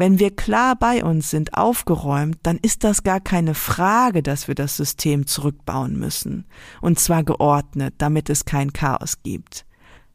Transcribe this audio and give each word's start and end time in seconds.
Wenn 0.00 0.18
wir 0.18 0.34
klar 0.34 0.76
bei 0.76 1.04
uns 1.04 1.28
sind, 1.28 1.58
aufgeräumt, 1.58 2.38
dann 2.42 2.56
ist 2.56 2.84
das 2.84 3.02
gar 3.02 3.20
keine 3.20 3.52
Frage, 3.52 4.22
dass 4.22 4.48
wir 4.48 4.54
das 4.54 4.78
System 4.78 5.26
zurückbauen 5.26 5.98
müssen. 5.98 6.46
Und 6.80 6.98
zwar 6.98 7.22
geordnet, 7.22 7.96
damit 7.98 8.30
es 8.30 8.46
kein 8.46 8.72
Chaos 8.72 9.22
gibt. 9.22 9.66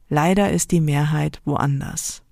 Leider 0.10 0.52
ist 0.52 0.72
die 0.72 0.82
Mehrheit 0.82 1.40
woanders. 1.46 2.24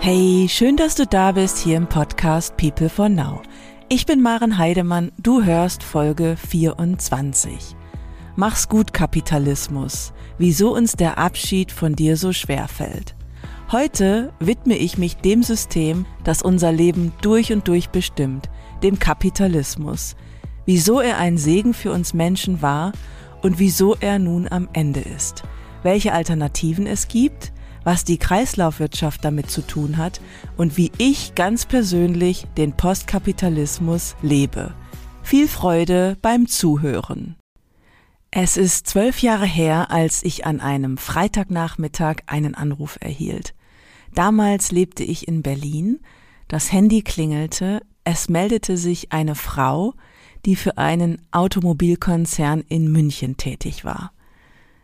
Hey, 0.00 0.46
schön, 0.48 0.78
dass 0.78 0.94
du 0.94 1.06
da 1.06 1.32
bist 1.32 1.58
hier 1.58 1.76
im 1.76 1.86
Podcast 1.86 2.56
People 2.56 2.88
for 2.88 3.10
Now. 3.10 3.42
Ich 3.90 4.06
bin 4.06 4.22
Maren 4.22 4.56
Heidemann, 4.56 5.12
du 5.18 5.44
hörst 5.44 5.82
Folge 5.82 6.38
24. 6.48 7.76
Mach's 8.36 8.70
gut, 8.70 8.94
Kapitalismus. 8.94 10.14
Wieso 10.38 10.74
uns 10.74 10.92
der 10.92 11.18
Abschied 11.18 11.72
von 11.72 11.94
dir 11.94 12.16
so 12.16 12.32
schwer 12.32 12.68
fällt. 12.68 13.17
Heute 13.70 14.32
widme 14.40 14.78
ich 14.78 14.96
mich 14.96 15.16
dem 15.18 15.42
System, 15.42 16.06
das 16.24 16.40
unser 16.40 16.72
Leben 16.72 17.12
durch 17.20 17.52
und 17.52 17.68
durch 17.68 17.90
bestimmt, 17.90 18.48
dem 18.82 18.98
Kapitalismus. 18.98 20.16
Wieso 20.64 21.00
er 21.00 21.18
ein 21.18 21.36
Segen 21.36 21.74
für 21.74 21.92
uns 21.92 22.14
Menschen 22.14 22.62
war 22.62 22.92
und 23.42 23.58
wieso 23.58 23.94
er 23.94 24.18
nun 24.18 24.48
am 24.48 24.70
Ende 24.72 25.00
ist. 25.00 25.42
Welche 25.82 26.14
Alternativen 26.14 26.86
es 26.86 27.08
gibt, 27.08 27.52
was 27.84 28.04
die 28.04 28.16
Kreislaufwirtschaft 28.16 29.22
damit 29.22 29.50
zu 29.50 29.60
tun 29.60 29.98
hat 29.98 30.22
und 30.56 30.78
wie 30.78 30.90
ich 30.96 31.34
ganz 31.34 31.66
persönlich 31.66 32.46
den 32.56 32.72
Postkapitalismus 32.72 34.16
lebe. 34.22 34.72
Viel 35.22 35.46
Freude 35.46 36.16
beim 36.22 36.46
Zuhören. 36.46 37.36
Es 38.30 38.56
ist 38.56 38.86
zwölf 38.86 39.20
Jahre 39.20 39.46
her, 39.46 39.90
als 39.90 40.22
ich 40.22 40.46
an 40.46 40.60
einem 40.60 40.96
Freitagnachmittag 40.96 42.20
einen 42.26 42.54
Anruf 42.54 42.96
erhielt. 43.00 43.54
Damals 44.18 44.72
lebte 44.72 45.04
ich 45.04 45.28
in 45.28 45.42
Berlin, 45.42 46.00
das 46.48 46.72
Handy 46.72 47.02
klingelte, 47.02 47.82
es 48.02 48.28
meldete 48.28 48.76
sich 48.76 49.12
eine 49.12 49.36
Frau, 49.36 49.94
die 50.44 50.56
für 50.56 50.76
einen 50.76 51.22
Automobilkonzern 51.30 52.62
in 52.62 52.90
München 52.90 53.36
tätig 53.36 53.84
war. 53.84 54.10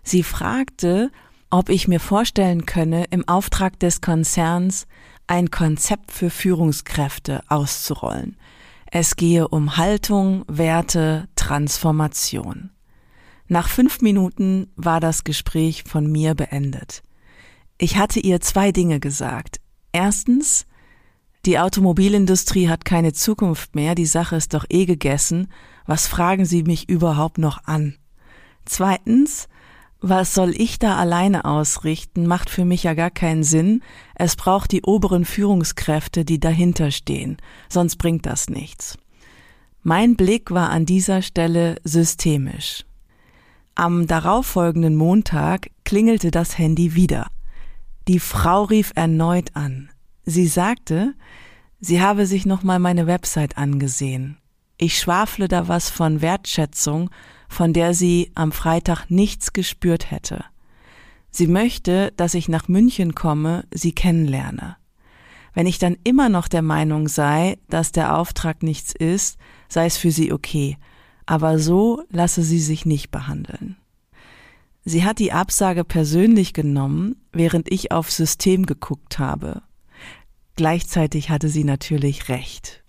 Sie 0.05 0.23
fragte, 0.23 1.11
ob 1.51 1.69
ich 1.69 1.89
mir 1.89 1.99
vorstellen 1.99 2.65
könne, 2.65 3.07
im 3.11 3.27
Auftrag 3.27 3.81
des 3.81 4.01
Konzerns 4.01 4.87
ein 5.27 5.51
Konzept 5.51 6.13
für 6.13 6.31
Führungskräfte 6.31 7.43
auszurollen. 7.49 8.37
Es 8.87 9.17
gehe 9.17 9.49
um 9.49 9.77
Haltung, 9.77 10.45
Werte, 10.47 11.27
Transformation. 11.35 12.71
Nach 13.49 13.67
fünf 13.67 14.01
Minuten 14.01 14.71
war 14.77 15.01
das 15.01 15.25
Gespräch 15.25 15.83
von 15.83 16.07
mir 16.07 16.37
beendet. 16.37 17.03
Ich 17.79 17.97
hatte 17.97 18.21
ihr 18.21 18.41
zwei 18.41 18.73
Dinge 18.73 19.01
gesagt. 19.01 19.61
Erstens, 19.93 20.67
die 21.45 21.59
Automobilindustrie 21.59 22.69
hat 22.69 22.85
keine 22.85 23.13
Zukunft 23.13 23.75
mehr, 23.75 23.95
die 23.95 24.07
Sache 24.07 24.37
ist 24.37 24.55
doch 24.55 24.65
eh 24.71 24.87
gegessen, 24.87 25.49
was 25.87 26.07
fragen 26.07 26.45
Sie 26.45 26.63
mich 26.63 26.89
überhaupt 26.89 27.39
noch 27.39 27.65
an? 27.65 27.97
Zweitens, 28.65 29.49
was 30.01 30.35
soll 30.35 30.51
ich 30.51 30.79
da 30.79 30.97
alleine 30.97 31.45
ausrichten, 31.45 32.27
macht 32.27 32.49
für 32.49 32.65
mich 32.65 32.85
ja 32.85 32.95
gar 32.95 33.11
keinen 33.11 33.43
Sinn, 33.43 33.83
es 34.15 34.37
braucht 34.37 34.73
die 34.73 34.83
oberen 34.83 35.25
Führungskräfte, 35.25 36.25
die 36.25 36.41
dahinter 36.41 36.91
stehen, 36.91 37.37
sonst 37.69 37.97
bringt 37.97 38.25
das 38.27 38.49
nichts. 38.49 38.99
Mein 39.83 40.17
Blick 40.17 40.51
war 40.51 40.71
an 40.71 40.87
dieser 40.87 41.21
Stelle 41.21 41.77
systemisch. 41.85 42.85
Am 43.75 44.07
darauffolgenden 44.07 44.95
Montag 44.95 45.71
klingelte 45.85 46.31
das 46.31 46.57
Handy 46.57 46.95
wieder. 46.95 47.27
Die 48.07 48.21
Frau 48.21 48.65
rief 48.65 48.93
erneut 48.95 49.57
an. 49.57 49.89
Sie 50.27 50.47
sagte, 50.47 51.15
sie 51.81 52.03
habe 52.03 52.27
sich 52.27 52.45
nochmal 52.45 52.79
meine 52.79 53.07
Website 53.07 53.57
angesehen. 53.57 54.37
Ich 54.77 54.99
schwafle 54.99 55.49
da 55.49 55.69
was 55.69 55.89
von 55.89 56.21
Wertschätzung, 56.21 57.11
von 57.49 57.73
der 57.73 57.95
sie 57.95 58.31
am 58.35 58.53
Freitag 58.53 59.11
nichts 59.11 59.53
gespürt 59.53 60.11
hätte. 60.11 60.45
Sie 61.31 61.47
möchte, 61.47 62.13
dass 62.17 62.35
ich 62.35 62.49
nach 62.49 62.69
München 62.69 63.15
komme, 63.15 63.65
sie 63.73 63.93
kennenlerne. 63.93 64.77
Wenn 65.55 65.67
ich 65.67 65.79
dann 65.79 65.97
immer 66.05 66.29
noch 66.29 66.49
der 66.49 66.63
Meinung 66.63 67.09
sei, 67.09 67.59
dass 67.71 67.93
der 67.93 68.19
Auftrag 68.19 68.63
nichts 68.63 68.93
ist, 68.93 69.39
sei 69.69 69.87
es 69.87 69.97
für 69.97 70.11
sie 70.11 70.33
okay, 70.33 70.77
aber 71.27 71.59
so 71.59 72.03
lasse 72.11 72.43
sie 72.43 72.61
sich 72.61 72.85
nicht 72.85 73.11
behandeln. 73.11 73.77
Sie 74.85 75.05
hat 75.05 75.19
die 75.19 75.33
Absage 75.33 75.85
persönlich 75.85 76.53
genommen, 76.53 77.17
während 77.33 77.73
ich 77.73 77.91
auf 77.91 78.11
System 78.11 78.67
geguckt 78.67 79.19
habe. 79.19 79.63
Gleichzeitig 80.57 81.31
hatte 81.31 81.49
sie 81.49 81.65
natürlich 81.65 82.29
recht. 82.29 82.85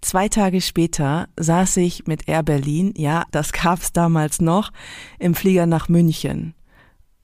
Zwei 0.00 0.28
Tage 0.28 0.60
später 0.60 1.28
saß 1.36 1.78
ich 1.78 2.06
mit 2.06 2.28
Air 2.28 2.42
Berlin, 2.42 2.94
ja, 2.96 3.24
das 3.32 3.52
gab's 3.52 3.92
damals 3.92 4.40
noch, 4.40 4.70
im 5.18 5.34
Flieger 5.34 5.66
nach 5.66 5.88
München. 5.88 6.54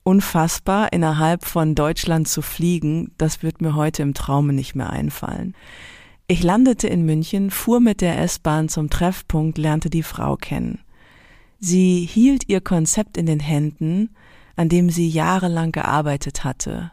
Unfassbar, 0.03 0.91
innerhalb 0.91 1.45
von 1.45 1.75
Deutschland 1.75 2.27
zu 2.27 2.41
fliegen, 2.41 3.13
das 3.17 3.41
wird 3.41 3.61
mir 3.61 3.75
heute 3.75 4.01
im 4.01 4.13
Traume 4.13 4.51
nicht 4.53 4.75
mehr 4.75 4.89
einfallen. 4.89 5.55
Ich 6.27 6.43
landete 6.43 6.87
in 6.87 7.05
München, 7.05 7.51
fuhr 7.51 7.79
mit 7.79 8.01
der 8.01 8.19
S-Bahn 8.19 8.69
zum 8.69 8.89
Treffpunkt, 8.89 9.57
lernte 9.57 9.89
die 9.89 10.03
Frau 10.03 10.35
kennen. 10.35 10.82
Sie 11.65 12.05
hielt 12.05 12.49
ihr 12.49 12.59
Konzept 12.59 13.15
in 13.15 13.25
den 13.25 13.39
Händen, 13.39 14.09
an 14.57 14.67
dem 14.67 14.89
sie 14.89 15.07
jahrelang 15.07 15.71
gearbeitet 15.71 16.43
hatte. 16.43 16.91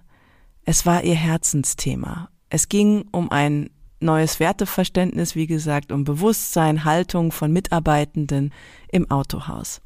Es 0.64 0.86
war 0.86 1.02
ihr 1.02 1.16
Herzensthema. 1.16 2.28
Es 2.50 2.68
ging 2.68 3.04
um 3.10 3.32
ein 3.32 3.70
neues 3.98 4.38
Werteverständnis, 4.38 5.34
wie 5.34 5.48
gesagt, 5.48 5.90
um 5.90 6.04
Bewusstsein, 6.04 6.84
Haltung 6.84 7.32
von 7.32 7.52
Mitarbeitenden 7.52 8.52
im 8.92 9.10
Autohaus. 9.10 9.80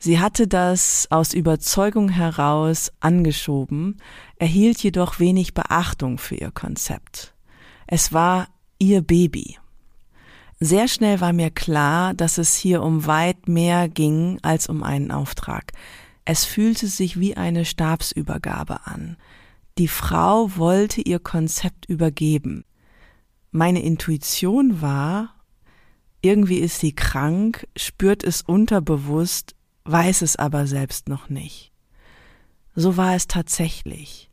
Sie 0.00 0.18
hatte 0.18 0.48
das 0.48 1.06
aus 1.10 1.32
Überzeugung 1.32 2.08
heraus 2.08 2.90
angeschoben, 2.98 3.98
erhielt 4.34 4.82
jedoch 4.82 5.20
wenig 5.20 5.54
Beachtung 5.54 6.18
für 6.18 6.34
ihr 6.34 6.50
Konzept. 6.50 7.34
Es 7.86 8.12
war 8.12 8.48
ihr 8.80 9.00
Baby. 9.00 9.58
Sehr 10.64 10.86
schnell 10.86 11.20
war 11.20 11.32
mir 11.32 11.50
klar, 11.50 12.14
dass 12.14 12.38
es 12.38 12.54
hier 12.54 12.84
um 12.84 13.04
weit 13.04 13.48
mehr 13.48 13.88
ging 13.88 14.38
als 14.42 14.68
um 14.68 14.84
einen 14.84 15.10
Auftrag. 15.10 15.72
Es 16.24 16.44
fühlte 16.44 16.86
sich 16.86 17.18
wie 17.18 17.36
eine 17.36 17.64
Stabsübergabe 17.64 18.86
an. 18.86 19.16
Die 19.76 19.88
Frau 19.88 20.56
wollte 20.56 21.00
ihr 21.00 21.18
Konzept 21.18 21.86
übergeben. 21.86 22.64
Meine 23.50 23.82
Intuition 23.82 24.80
war, 24.80 25.34
irgendwie 26.20 26.58
ist 26.58 26.78
sie 26.78 26.94
krank, 26.94 27.66
spürt 27.74 28.22
es 28.22 28.42
unterbewusst, 28.42 29.56
weiß 29.82 30.22
es 30.22 30.36
aber 30.36 30.68
selbst 30.68 31.08
noch 31.08 31.28
nicht. 31.28 31.72
So 32.76 32.96
war 32.96 33.16
es 33.16 33.26
tatsächlich. 33.26 34.30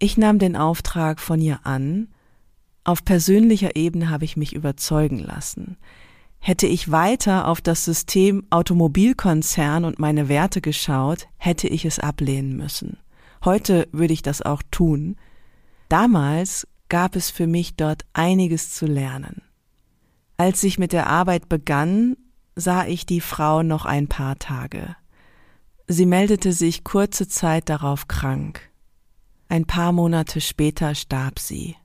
Ich 0.00 0.18
nahm 0.18 0.40
den 0.40 0.56
Auftrag 0.56 1.20
von 1.20 1.40
ihr 1.40 1.60
an, 1.62 2.08
auf 2.86 3.04
persönlicher 3.04 3.74
Ebene 3.74 4.10
habe 4.10 4.24
ich 4.24 4.36
mich 4.36 4.54
überzeugen 4.54 5.18
lassen. 5.18 5.76
Hätte 6.38 6.68
ich 6.68 6.92
weiter 6.92 7.48
auf 7.48 7.60
das 7.60 7.84
System 7.84 8.46
Automobilkonzern 8.50 9.84
und 9.84 9.98
meine 9.98 10.28
Werte 10.28 10.60
geschaut, 10.60 11.26
hätte 11.36 11.66
ich 11.66 11.84
es 11.84 11.98
ablehnen 11.98 12.56
müssen. 12.56 12.98
Heute 13.44 13.88
würde 13.90 14.12
ich 14.12 14.22
das 14.22 14.42
auch 14.42 14.62
tun. 14.70 15.16
Damals 15.88 16.68
gab 16.88 17.16
es 17.16 17.30
für 17.30 17.48
mich 17.48 17.74
dort 17.74 18.04
einiges 18.12 18.72
zu 18.72 18.86
lernen. 18.86 19.42
Als 20.36 20.62
ich 20.62 20.78
mit 20.78 20.92
der 20.92 21.08
Arbeit 21.08 21.48
begann, 21.48 22.16
sah 22.54 22.86
ich 22.86 23.04
die 23.04 23.20
Frau 23.20 23.64
noch 23.64 23.84
ein 23.84 24.06
paar 24.06 24.38
Tage. 24.38 24.94
Sie 25.88 26.06
meldete 26.06 26.52
sich 26.52 26.84
kurze 26.84 27.26
Zeit 27.26 27.68
darauf 27.68 28.06
krank. 28.06 28.60
Ein 29.48 29.64
paar 29.64 29.90
Monate 29.90 30.40
später 30.40 30.94
starb 30.94 31.40
sie 31.40 31.76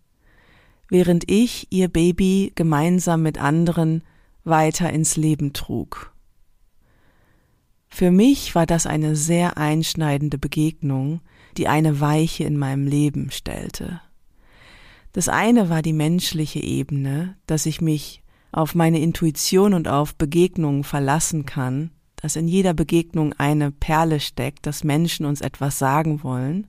während 0.91 1.32
ich 1.32 1.67
ihr 1.72 1.88
Baby 1.88 2.52
gemeinsam 2.53 3.23
mit 3.23 3.40
anderen 3.40 4.03
weiter 4.43 4.91
ins 4.91 5.16
Leben 5.16 5.53
trug. 5.53 6.14
Für 7.88 8.11
mich 8.11 8.55
war 8.55 8.66
das 8.66 8.85
eine 8.85 9.16
sehr 9.16 9.58
einschneidende 9.58 10.38
Begegnung, 10.38 11.22
die 11.58 11.70
eine 11.70 12.02
Weiche 12.02 12.43
in 12.43 12.58
meinem 12.58 12.88
Leben 12.88 13.32
stellte. 13.32 14.02
Das 15.14 15.29
eine 15.29 15.70
war 15.70 15.82
die 15.82 15.93
menschliche 15.93 16.59
Ebene, 16.59 17.37
dass 17.47 17.66
ich 17.66 17.79
mich 17.82 18.22
auf 18.52 18.76
meine 18.76 18.99
Intuition 18.99 19.73
und 19.73 19.87
auf 19.87 20.16
Begegnungen 20.16 20.84
verlassen 20.84 21.46
kann, 21.46 21.91
dass 22.17 22.35
in 22.35 22.49
jeder 22.49 22.73
Begegnung 22.73 23.34
eine 23.37 23.72
Perle 23.72 24.20
steckt, 24.20 24.66
dass 24.66 24.84
Menschen 24.84 25.26
uns 25.26 25.40
etwas 25.40 25.79
sagen 25.79 26.22
wollen, 26.22 26.67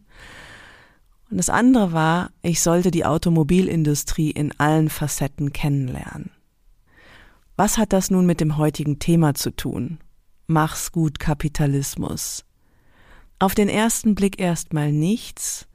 und 1.32 1.38
das 1.38 1.48
andere 1.48 1.92
war, 1.92 2.30
ich 2.42 2.60
sollte 2.60 2.90
die 2.90 3.06
Automobilindustrie 3.06 4.30
in 4.30 4.52
allen 4.60 4.90
Facetten 4.90 5.54
kennenlernen. 5.54 6.30
Was 7.56 7.78
hat 7.78 7.94
das 7.94 8.10
nun 8.10 8.26
mit 8.26 8.42
dem 8.42 8.58
heutigen 8.58 8.98
Thema 8.98 9.32
zu 9.32 9.50
tun? 9.50 9.96
Mach's 10.46 10.92
gut 10.92 11.18
Kapitalismus. 11.18 12.44
Auf 13.38 13.54
den 13.54 13.70
ersten 13.70 14.14
Blick 14.14 14.38
erstmal 14.38 14.92
nichts, 14.92 15.66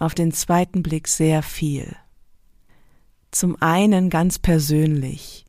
auf 0.00 0.16
den 0.16 0.32
zweiten 0.32 0.82
Blick 0.82 1.06
sehr 1.06 1.44
viel. 1.44 1.94
Zum 3.30 3.54
einen 3.62 4.10
ganz 4.10 4.40
persönlich. 4.40 5.46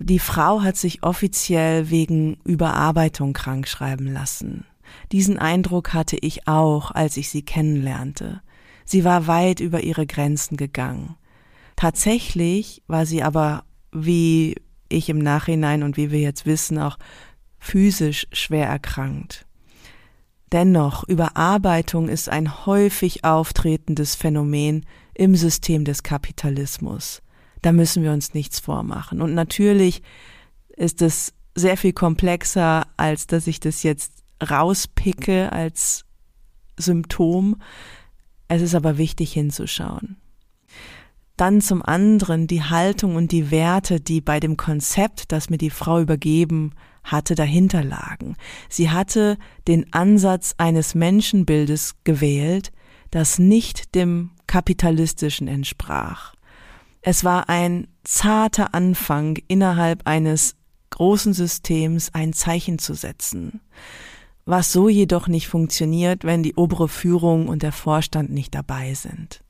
Die 0.00 0.18
Frau 0.18 0.62
hat 0.62 0.76
sich 0.76 1.04
offiziell 1.04 1.90
wegen 1.90 2.38
Überarbeitung 2.42 3.34
krankschreiben 3.34 4.12
lassen. 4.12 4.64
Diesen 5.12 5.38
Eindruck 5.38 5.92
hatte 5.92 6.16
ich 6.20 6.48
auch, 6.48 6.90
als 6.90 7.16
ich 7.16 7.28
sie 7.30 7.42
kennenlernte. 7.42 8.42
Sie 8.84 9.04
war 9.04 9.26
weit 9.26 9.60
über 9.60 9.82
ihre 9.82 10.06
Grenzen 10.06 10.56
gegangen. 10.56 11.16
Tatsächlich 11.76 12.82
war 12.86 13.06
sie 13.06 13.22
aber, 13.22 13.64
wie 13.92 14.56
ich 14.88 15.08
im 15.08 15.18
Nachhinein 15.18 15.82
und 15.82 15.96
wie 15.96 16.10
wir 16.10 16.20
jetzt 16.20 16.46
wissen, 16.46 16.78
auch 16.78 16.98
physisch 17.58 18.26
schwer 18.32 18.66
erkrankt. 18.66 19.46
Dennoch, 20.52 21.08
Überarbeitung 21.08 22.08
ist 22.08 22.28
ein 22.28 22.66
häufig 22.66 23.24
auftretendes 23.24 24.14
Phänomen 24.14 24.84
im 25.14 25.34
System 25.34 25.84
des 25.84 26.02
Kapitalismus. 26.02 27.22
Da 27.62 27.72
müssen 27.72 28.02
wir 28.02 28.12
uns 28.12 28.34
nichts 28.34 28.60
vormachen. 28.60 29.22
Und 29.22 29.34
natürlich 29.34 30.02
ist 30.76 31.00
es 31.00 31.32
sehr 31.54 31.76
viel 31.76 31.92
komplexer, 31.92 32.86
als 32.96 33.26
dass 33.26 33.46
ich 33.46 33.60
das 33.60 33.82
jetzt 33.82 34.21
rauspicke 34.42 35.52
als 35.52 36.04
Symptom. 36.76 37.56
Es 38.48 38.62
ist 38.62 38.74
aber 38.74 38.98
wichtig 38.98 39.32
hinzuschauen. 39.32 40.16
Dann 41.36 41.60
zum 41.60 41.82
anderen 41.82 42.46
die 42.46 42.62
Haltung 42.62 43.16
und 43.16 43.32
die 43.32 43.50
Werte, 43.50 44.00
die 44.00 44.20
bei 44.20 44.38
dem 44.38 44.56
Konzept, 44.56 45.32
das 45.32 45.48
mir 45.48 45.58
die 45.58 45.70
Frau 45.70 46.00
übergeben 46.00 46.72
hatte, 47.02 47.34
dahinter 47.34 47.82
lagen. 47.82 48.36
Sie 48.68 48.90
hatte 48.90 49.38
den 49.66 49.92
Ansatz 49.92 50.54
eines 50.58 50.94
Menschenbildes 50.94 51.94
gewählt, 52.04 52.70
das 53.10 53.38
nicht 53.38 53.94
dem 53.94 54.30
kapitalistischen 54.46 55.48
entsprach. 55.48 56.34
Es 57.00 57.24
war 57.24 57.48
ein 57.48 57.88
zarter 58.04 58.74
Anfang, 58.74 59.38
innerhalb 59.48 60.06
eines 60.06 60.54
großen 60.90 61.32
Systems 61.32 62.10
ein 62.12 62.32
Zeichen 62.32 62.78
zu 62.78 62.94
setzen, 62.94 63.60
was 64.44 64.72
so 64.72 64.88
jedoch 64.88 65.28
nicht 65.28 65.48
funktioniert, 65.48 66.24
wenn 66.24 66.42
die 66.42 66.54
obere 66.54 66.88
Führung 66.88 67.48
und 67.48 67.62
der 67.62 67.72
Vorstand 67.72 68.30
nicht 68.30 68.54
dabei 68.54 68.94
sind. 68.94 69.42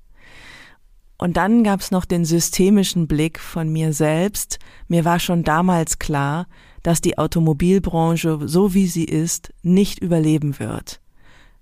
Und 1.18 1.36
dann 1.36 1.62
gab's 1.62 1.92
noch 1.92 2.04
den 2.04 2.24
systemischen 2.24 3.06
Blick 3.06 3.38
von 3.38 3.72
mir 3.72 3.92
selbst. 3.92 4.58
Mir 4.88 5.04
war 5.04 5.20
schon 5.20 5.44
damals 5.44 5.98
klar, 6.00 6.48
dass 6.82 7.00
die 7.00 7.16
Automobilbranche, 7.16 8.40
so 8.44 8.74
wie 8.74 8.88
sie 8.88 9.04
ist, 9.04 9.52
nicht 9.62 10.00
überleben 10.00 10.58
wird. 10.58 11.00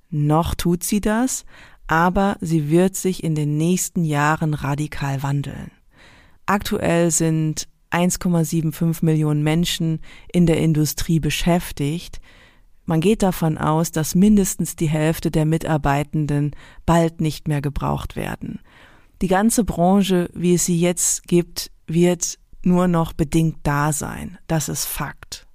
Noch 0.09 0.55
tut 0.55 0.83
sie 0.83 1.01
das, 1.01 1.45
aber 1.87 2.37
sie 2.41 2.71
wird 2.71 2.97
sich 2.97 3.23
in 3.23 3.35
den 3.35 3.59
nächsten 3.59 4.05
Jahren 4.05 4.55
radikal 4.55 5.23
wandeln. 5.23 5.71
Aktuell 6.47 7.11
sind 7.11 7.69
1,75 7.91 9.05
Millionen 9.05 9.43
Menschen 9.43 10.01
in 10.33 10.47
der 10.47 10.59
Industrie 10.59 11.21
beschäftigt. 11.21 12.21
Man 12.85 13.01
geht 13.01 13.23
davon 13.23 13.59
aus, 13.59 13.93
dass 13.93 14.15
mindestens 14.15 14.77
die 14.77 14.89
Hälfte 14.89 15.31
der 15.31 15.45
Mitarbeitenden 15.45 16.53
bald 16.87 17.21
nicht 17.21 17.47
mehr 17.47 17.61
gebraucht 17.61 18.17
werden. 18.17 18.61
Die 19.23 19.29
ganze 19.29 19.65
Branche, 19.65 20.31
wie 20.35 20.55
es 20.55 20.65
sie 20.65 20.81
jetzt 20.81 21.29
gibt, 21.29 21.71
wird 21.87 22.39
nur 22.63 22.89
noch 22.89 23.13
bedingt 23.13 23.59
da 23.63 23.93
sein. 23.93 24.39
Das 24.47 24.69
ist 24.69 24.87
Fakt. 24.87 25.47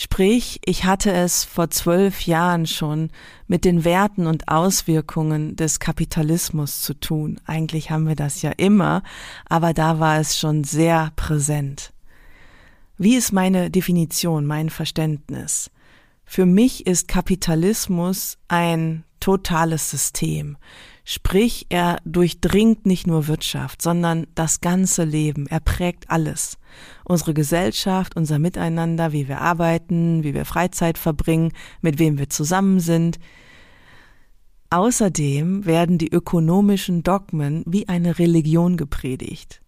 Sprich, 0.00 0.60
ich 0.64 0.84
hatte 0.84 1.10
es 1.10 1.44
vor 1.44 1.70
zwölf 1.70 2.22
Jahren 2.22 2.66
schon 2.66 3.10
mit 3.48 3.64
den 3.64 3.84
Werten 3.84 4.28
und 4.28 4.46
Auswirkungen 4.46 5.56
des 5.56 5.80
Kapitalismus 5.80 6.82
zu 6.82 6.94
tun. 6.94 7.40
Eigentlich 7.46 7.90
haben 7.90 8.06
wir 8.06 8.14
das 8.14 8.40
ja 8.42 8.52
immer, 8.52 9.02
aber 9.48 9.74
da 9.74 9.98
war 9.98 10.20
es 10.20 10.38
schon 10.38 10.62
sehr 10.62 11.10
präsent. 11.16 11.92
Wie 12.96 13.16
ist 13.16 13.32
meine 13.32 13.72
Definition, 13.72 14.46
mein 14.46 14.70
Verständnis? 14.70 15.68
Für 16.30 16.44
mich 16.44 16.86
ist 16.86 17.08
Kapitalismus 17.08 18.36
ein 18.48 19.02
totales 19.18 19.88
System. 19.90 20.58
Sprich, 21.02 21.64
er 21.70 22.00
durchdringt 22.04 22.84
nicht 22.84 23.06
nur 23.06 23.28
Wirtschaft, 23.28 23.80
sondern 23.80 24.26
das 24.34 24.60
ganze 24.60 25.04
Leben. 25.04 25.46
Er 25.46 25.60
prägt 25.60 26.10
alles. 26.10 26.58
Unsere 27.02 27.32
Gesellschaft, 27.32 28.14
unser 28.14 28.38
Miteinander, 28.38 29.12
wie 29.12 29.26
wir 29.26 29.40
arbeiten, 29.40 30.22
wie 30.22 30.34
wir 30.34 30.44
Freizeit 30.44 30.98
verbringen, 30.98 31.52
mit 31.80 31.98
wem 31.98 32.18
wir 32.18 32.28
zusammen 32.28 32.78
sind. 32.78 33.18
Außerdem 34.68 35.64
werden 35.64 35.96
die 35.96 36.12
ökonomischen 36.12 37.02
Dogmen 37.02 37.64
wie 37.66 37.88
eine 37.88 38.18
Religion 38.18 38.76
gepredigt. 38.76 39.62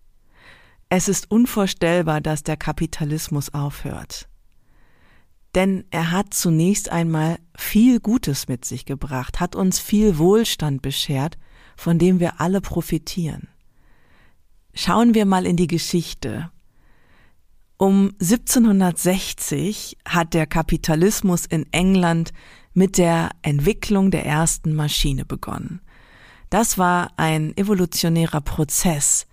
Es 0.90 1.08
ist 1.08 1.30
unvorstellbar, 1.30 2.20
dass 2.20 2.42
der 2.42 2.58
Kapitalismus 2.58 3.54
aufhört. 3.54 4.29
Denn 5.54 5.84
er 5.90 6.12
hat 6.12 6.32
zunächst 6.32 6.90
einmal 6.90 7.38
viel 7.56 8.00
Gutes 8.00 8.46
mit 8.46 8.64
sich 8.64 8.84
gebracht, 8.84 9.40
hat 9.40 9.56
uns 9.56 9.78
viel 9.78 10.18
Wohlstand 10.18 10.82
beschert, 10.82 11.38
von 11.76 11.98
dem 11.98 12.20
wir 12.20 12.40
alle 12.40 12.60
profitieren. 12.60 13.48
Schauen 14.74 15.14
wir 15.14 15.26
mal 15.26 15.46
in 15.46 15.56
die 15.56 15.66
Geschichte. 15.66 16.50
Um 17.76 18.12
1760 18.20 19.96
hat 20.06 20.34
der 20.34 20.46
Kapitalismus 20.46 21.46
in 21.46 21.66
England 21.72 22.32
mit 22.72 22.98
der 22.98 23.30
Entwicklung 23.42 24.10
der 24.10 24.26
ersten 24.26 24.74
Maschine 24.74 25.24
begonnen. 25.24 25.80
Das 26.50 26.78
war 26.78 27.12
ein 27.16 27.56
evolutionärer 27.56 28.40
Prozess. 28.40 29.26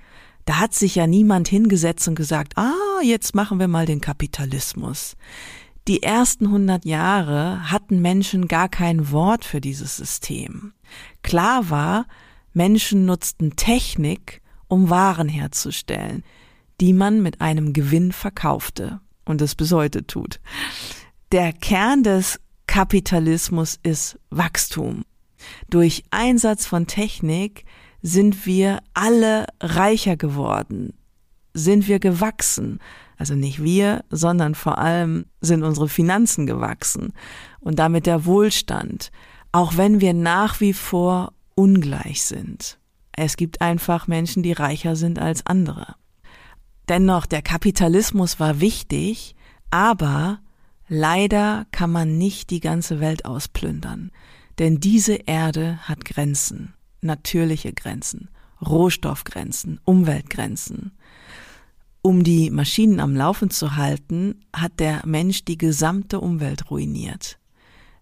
Da 0.46 0.60
hat 0.60 0.74
sich 0.74 0.96
ja 0.96 1.08
niemand 1.08 1.50
hingesetzt 1.50 2.08
und 2.08 2.16
gesagt, 2.16 2.58
ah, 2.58 2.74
jetzt 3.04 3.36
machen 3.36 3.60
wir 3.60 3.68
mal 3.68 3.86
den 3.86 4.02
Kapitalismus. 4.02 5.18
Die 5.88 6.04
ersten 6.04 6.52
hundert 6.52 6.84
Jahre 6.84 7.72
hatten 7.72 8.02
Menschen 8.02 8.50
gar 8.50 8.68
kein 8.68 9.12
Wort 9.12 9.46
für 9.46 9.62
dieses 9.62 9.96
System. 9.96 10.74
Klar 11.24 11.70
war, 11.70 12.08
Menschen 12.54 13.06
nutzten 13.06 13.56
Technik, 13.56 14.42
um 14.68 14.90
Waren 14.90 15.30
herzustellen, 15.30 16.26
die 16.82 16.92
man 16.92 17.24
mit 17.24 17.40
einem 17.40 17.72
Gewinn 17.72 18.12
verkaufte 18.12 19.00
und 19.24 19.42
es 19.42 19.56
bis 19.56 19.72
heute 19.72 20.06
tut. 20.06 20.42
Der 21.32 21.54
Kern 21.54 22.04
des 22.04 22.42
Kapitalismus 22.68 23.80
ist 23.82 24.20
Wachstum. 24.30 25.06
Durch 25.70 26.04
Einsatz 26.12 26.66
von 26.66 26.88
Technik 26.88 27.64
sind 28.02 28.46
wir 28.46 28.80
alle 28.94 29.46
reicher 29.62 30.18
geworden, 30.18 30.97
sind 31.58 31.88
wir 31.88 32.00
gewachsen, 32.00 32.80
also 33.18 33.36
nicht 33.36 33.64
wir, 33.64 34.04
sondern 34.10 34.56
vor 34.56 34.78
allem 34.78 35.26
sind 35.42 35.64
unsere 35.64 35.90
Finanzen 35.90 36.46
gewachsen 36.46 37.14
und 37.60 37.80
damit 37.80 38.06
der 38.06 38.26
Wohlstand, 38.26 39.12
auch 39.52 39.76
wenn 39.76 40.02
wir 40.02 40.14
nach 40.14 40.60
wie 40.60 40.74
vor 40.74 41.34
ungleich 41.56 42.24
sind. 42.24 42.78
Es 43.12 43.36
gibt 43.36 43.62
einfach 43.62 44.08
Menschen, 44.08 44.44
die 44.44 44.52
reicher 44.52 44.96
sind 44.96 45.18
als 45.18 45.46
andere. 45.48 45.96
Dennoch, 46.88 47.26
der 47.26 47.42
Kapitalismus 47.42 48.40
war 48.40 48.62
wichtig, 48.62 49.36
aber 49.72 50.40
leider 50.88 51.66
kann 51.72 51.92
man 51.92 52.18
nicht 52.18 52.52
die 52.52 52.60
ganze 52.60 53.00
Welt 53.00 53.26
ausplündern. 53.26 54.12
Denn 54.60 54.80
diese 54.80 55.16
Erde 55.16 55.80
hat 55.82 56.06
Grenzen, 56.06 56.76
natürliche 57.02 57.74
Grenzen, 57.74 58.30
Rohstoffgrenzen, 58.66 59.80
Umweltgrenzen. 59.84 60.92
Um 62.08 62.24
die 62.24 62.52
Maschinen 62.52 63.02
am 63.02 63.18
Laufen 63.18 63.50
zu 63.50 63.76
halten, 63.76 64.40
hat 64.54 64.80
der 64.80 65.06
Mensch 65.06 65.44
die 65.44 65.58
gesamte 65.58 66.22
Umwelt 66.22 66.72
ruiniert. 66.72 67.38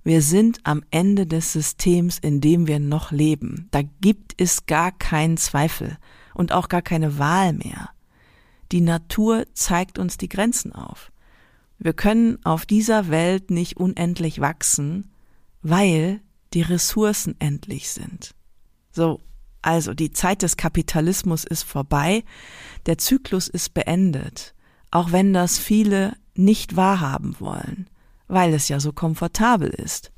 Wir 0.04 0.22
sind 0.22 0.60
am 0.62 0.84
Ende 0.92 1.26
des 1.26 1.54
Systems, 1.54 2.20
in 2.20 2.40
dem 2.40 2.68
wir 2.68 2.78
noch 2.78 3.12
leben. 3.12 3.68
Da 3.72 3.82
gibt 3.82 4.40
es 4.40 4.68
gar 4.68 4.92
keinen 4.92 5.38
Zweifel 5.38 5.98
und 6.36 6.52
auch 6.52 6.70
gar 6.70 6.84
keine 6.84 7.18
Wahl 7.18 7.54
mehr. 7.54 7.90
Die 8.72 8.82
Natur 8.82 9.46
zeigt 9.56 9.98
uns 9.98 10.18
die 10.18 10.30
Grenzen 10.30 10.72
auf. 10.72 11.12
Wir 11.80 11.94
können 11.94 12.38
auf 12.46 12.68
dieser 12.68 13.10
Welt 13.10 13.50
nicht 13.50 13.78
unendlich 13.78 14.40
wachsen, 14.40 15.10
weil 15.64 16.22
die 16.54 16.62
Ressourcen 16.62 17.38
endlich 17.40 17.90
sind. 17.90 18.36
So, 18.92 19.20
also 19.66 19.96
die 19.96 20.12
Zeit 20.12 20.44
des 20.44 20.58
Kapitalismus 20.58 21.44
ist 21.44 21.64
vorbei, 21.64 22.24
der 22.86 23.00
Zyklus 23.00 23.48
ist 23.48 23.74
beendet, 23.74 24.54
auch 24.92 25.12
wenn 25.12 25.34
das 25.34 25.58
viele 25.58 26.16
nicht 26.36 26.76
wahrhaben 26.76 27.36
wollen, 27.40 27.90
weil 28.28 28.54
es 28.54 28.68
ja 28.68 28.80
so 28.80 28.94
komfortabel 28.94 29.70
ist. 29.70 30.12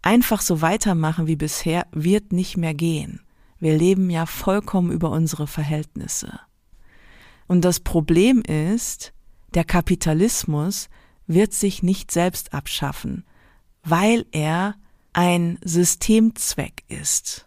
Einfach 0.00 0.40
so 0.40 0.62
weitermachen 0.62 1.26
wie 1.26 1.36
bisher 1.36 1.86
wird 1.92 2.32
nicht 2.32 2.56
mehr 2.56 2.72
gehen. 2.72 3.20
Wir 3.58 3.76
leben 3.76 4.08
ja 4.08 4.24
vollkommen 4.24 4.90
über 4.90 5.10
unsere 5.10 5.46
Verhältnisse. 5.46 6.40
Und 7.46 7.66
das 7.66 7.80
Problem 7.80 8.40
ist, 8.40 9.12
der 9.52 9.64
Kapitalismus 9.64 10.88
wird 11.26 11.52
sich 11.52 11.82
nicht 11.82 12.10
selbst 12.10 12.54
abschaffen, 12.54 13.24
weil 13.82 14.24
er 14.32 14.76
ein 15.12 15.58
Systemzweck 15.62 16.84
ist. 16.88 17.46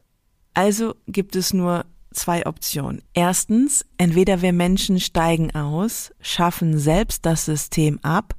Also 0.58 0.96
gibt 1.06 1.36
es 1.36 1.54
nur 1.54 1.86
zwei 2.12 2.48
Optionen. 2.48 3.04
Erstens, 3.14 3.86
entweder 4.00 4.42
wir 4.42 4.54
Menschen 4.54 5.00
steigen 5.00 5.54
aus, 5.54 6.12
schaffen 6.20 6.80
selbst 6.80 7.28
das 7.28 7.46
System 7.46 8.00
ab, 8.02 8.34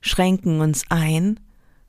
schränken 0.00 0.62
uns 0.62 0.84
ein, 0.88 1.38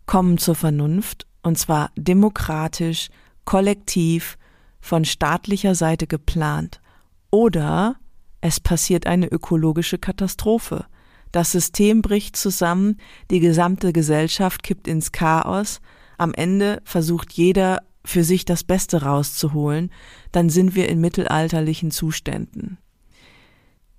kommen 0.06 0.38
zur 0.38 0.56
Vernunft, 0.56 1.28
und 1.44 1.58
zwar 1.58 1.92
demokratisch, 1.96 3.08
kollektiv, 3.46 4.38
von 4.82 5.06
staatlicher 5.06 5.76
Seite 5.76 6.08
geplant. 6.08 6.82
Oder 7.32 7.96
es 8.42 8.60
passiert 8.60 9.08
eine 9.08 9.28
ökologische 9.28 9.98
Katastrophe. 9.98 10.88
Das 11.32 11.54
System 11.54 12.02
bricht 12.02 12.36
zusammen, 12.36 12.98
die 13.32 13.40
gesamte 13.40 13.94
Gesellschaft 13.94 14.62
kippt 14.62 14.90
ins 14.90 15.14
Chaos, 15.14 15.80
am 16.18 16.34
Ende 16.34 16.82
versucht 16.84 17.32
jeder 17.32 17.80
für 18.10 18.24
sich 18.24 18.44
das 18.44 18.64
Beste 18.64 19.04
rauszuholen, 19.04 19.92
dann 20.32 20.50
sind 20.50 20.76
wir 20.76 20.90
in 20.90 21.00
mittelalterlichen 21.00 21.92
Zuständen. 21.92 22.78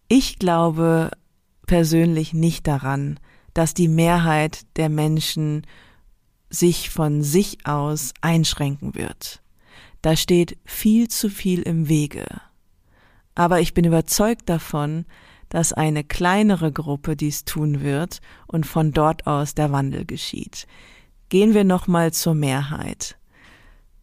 Ich 0.08 0.38
glaube 0.38 1.10
persönlich 1.66 2.34
nicht 2.34 2.66
daran, 2.66 3.20
dass 3.54 3.74
die 3.74 3.88
Mehrheit 3.88 4.66
der 4.76 4.88
Menschen 4.88 5.66
sich 6.50 6.90
von 6.90 7.22
sich 7.22 7.64
aus 7.64 8.12
einschränken 8.20 8.94
wird. 8.96 9.40
Da 10.02 10.16
steht 10.16 10.58
viel 10.64 11.08
zu 11.08 11.28
viel 11.28 11.62
im 11.62 11.88
Wege. 11.88 12.26
Aber 13.36 13.60
ich 13.60 13.74
bin 13.74 13.84
überzeugt 13.84 14.48
davon, 14.48 15.04
dass 15.48 15.72
eine 15.72 16.02
kleinere 16.02 16.72
Gruppe 16.72 17.16
dies 17.16 17.44
tun 17.44 17.80
wird 17.80 18.20
und 18.46 18.66
von 18.66 18.92
dort 18.92 19.26
aus 19.26 19.54
der 19.54 19.70
Wandel 19.70 20.04
geschieht. 20.04 20.66
Gehen 21.28 21.54
wir 21.54 21.64
nochmal 21.64 22.12
zur 22.12 22.34
Mehrheit. 22.34 23.19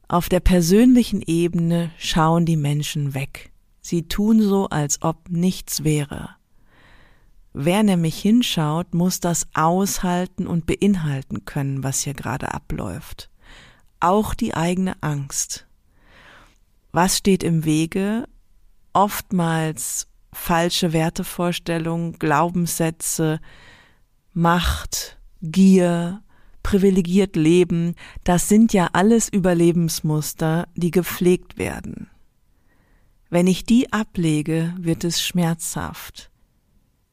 Auf 0.10 0.30
der 0.30 0.40
persönlichen 0.40 1.22
Ebene 1.22 1.92
schauen 1.98 2.46
die 2.46 2.56
Menschen 2.56 3.14
weg. 3.14 3.52
Sie 3.82 4.08
tun 4.08 4.42
so, 4.42 4.70
als 4.70 5.02
ob 5.02 5.30
nichts 5.30 5.84
wäre. 5.84 6.30
Wer 7.54 7.84
nämlich 7.84 8.22
hinschaut, 8.22 8.94
muss 8.94 9.20
das 9.20 9.48
aushalten 9.54 10.48
und 10.48 10.66
beinhalten 10.66 11.44
können, 11.44 11.84
was 11.84 12.02
hier 12.02 12.14
gerade 12.14 12.54
abläuft. 12.54 13.30
Auch 14.00 14.34
die 14.34 14.54
eigene 14.54 14.96
Angst. 15.02 15.66
Was 16.92 17.18
steht 17.18 17.44
im 17.44 17.66
Wege? 17.66 18.28
Oftmals 18.94 20.08
falsche 20.32 20.94
Wertevorstellungen, 20.94 22.14
Glaubenssätze, 22.20 23.40
Macht, 24.34 25.18
Gier, 25.42 26.22
privilegiert 26.68 27.38
leben, 27.38 27.96
das 28.26 28.50
sind 28.50 28.74
ja 28.74 28.90
alles 28.92 29.30
Überlebensmuster, 29.30 30.68
die 30.76 30.92
gepflegt 30.92 31.58
werden. 31.58 32.10
Wenn 33.30 33.48
ich 33.48 33.64
die 33.64 33.94
ablege, 33.94 34.76
wird 34.78 35.06
es 35.06 35.22
schmerzhaft. 35.22 36.30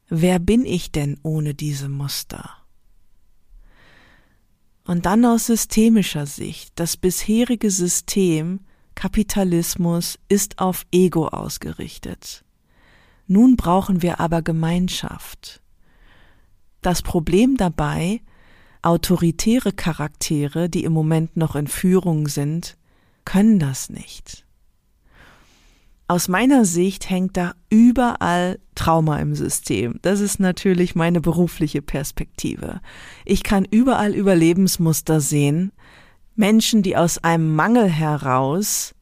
Wer 0.08 0.40
bin 0.40 0.66
ich 0.66 0.90
denn 0.90 1.20
ohne 1.23 1.54
diese 1.54 1.88
Muster? 1.88 2.50
Und 4.82 5.06
dann 5.06 5.25
aus 5.25 5.46
systemischer 5.46 6.26
Sicht, 6.26 6.73
das 6.75 6.96
bisherige 6.96 7.70
System 7.70 8.58
Kapitalismus 8.96 10.18
ist 10.28 10.58
auf 10.58 10.84
Ego 10.90 11.28
ausgerichtet. 11.28 12.44
Nun 13.28 13.54
brauchen 13.54 14.02
wir 14.02 14.18
aber 14.18 14.42
Gemeinschaft. 14.42 15.62
Das 16.82 17.02
Problem 17.02 17.56
dabei, 17.56 18.20
autoritäre 18.85 19.73
Charaktere, 19.73 20.69
die 20.69 20.85
im 20.85 20.93
Moment 20.93 21.37
noch 21.37 21.57
in 21.57 21.67
Führung 21.67 22.29
sind, 22.29 22.76
können 23.25 23.59
das 23.59 23.88
nicht. 23.88 24.45
Aus 26.07 26.29
meiner 26.29 26.67
Sicht 26.67 27.09
hängt 27.09 27.38
da 27.38 27.55
überall 27.71 28.59
Trauma 28.75 29.19
im 29.21 29.35
System. 29.35 29.99
Das 30.03 30.21
ist 30.21 30.38
natürlich 30.38 30.95
meine 30.95 31.23
berufliche 31.23 31.81
Perspektive. 31.81 32.81
Ich 33.25 33.43
kann 33.43 33.64
überall 33.64 34.14
Überlebensmuster 34.14 35.21
sehen. 35.21 35.73
Menschen, 36.37 36.83
die 36.83 36.97
aus 36.97 37.19
einem 37.25 37.55
Mangel 37.55 37.88
heraus 37.88 38.95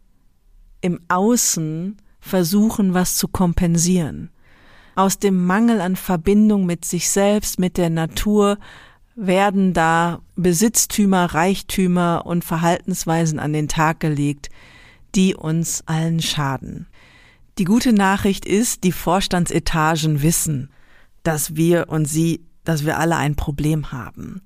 im 0.81 1.01
Außen 1.09 1.97
versuchen, 2.21 2.95
was 2.95 3.17
zu 3.17 3.27
kompensieren. 3.27 4.31
Aus 4.95 5.19
dem 5.19 5.45
Mangel 5.45 5.81
an 5.81 5.97
Verbindung 5.97 6.67
mit 6.67 6.85
sich 6.85 7.11
selbst, 7.11 7.59
mit 7.59 7.79
der 7.79 7.91
Natur, 7.91 8.59
werden 9.15 9.73
da 9.73 10.21
Besitztümer, 10.37 11.35
Reichtümer 11.35 12.23
und 12.25 12.45
Verhaltensweisen 12.45 13.39
an 13.39 13.53
den 13.53 13.69
Tag 13.69 14.01
gelegt, 14.01 14.49
die 15.15 15.35
uns 15.35 15.83
allen 15.87 16.23
schaden. 16.23 16.87
Die 17.59 17.65
gute 17.65 17.93
Nachricht 17.93 18.47
ist, 18.47 18.85
die 18.85 18.93
Vorstandsetagen 18.93 20.23
wissen, 20.23 20.71
dass 21.23 21.55
wir 21.55 21.89
und 21.89 22.07
sie, 22.07 22.45
dass 22.65 22.87
wir 22.87 22.99
alle 22.99 23.17
ein 23.17 23.37
Problem 23.37 23.93
haben. 23.93 24.41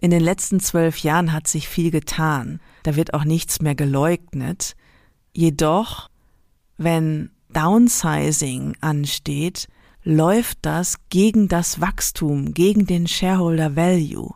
In 0.00 0.10
den 0.10 0.20
letzten 0.20 0.58
zwölf 0.58 0.98
Jahren 0.98 1.32
hat 1.32 1.46
sich 1.46 1.68
viel 1.68 1.92
getan. 1.92 2.60
Da 2.82 2.96
wird 2.96 3.14
auch 3.14 3.24
nichts 3.24 3.62
mehr 3.62 3.76
geleugnet. 3.76 4.74
Jedoch, 5.32 6.10
wenn 6.76 7.30
Downsizing 7.50 8.76
ansteht, 8.80 9.68
läuft 10.04 10.58
das 10.62 10.96
gegen 11.08 11.48
das 11.48 11.80
Wachstum, 11.80 12.54
gegen 12.54 12.86
den 12.86 13.06
Shareholder 13.06 13.76
Value, 13.76 14.34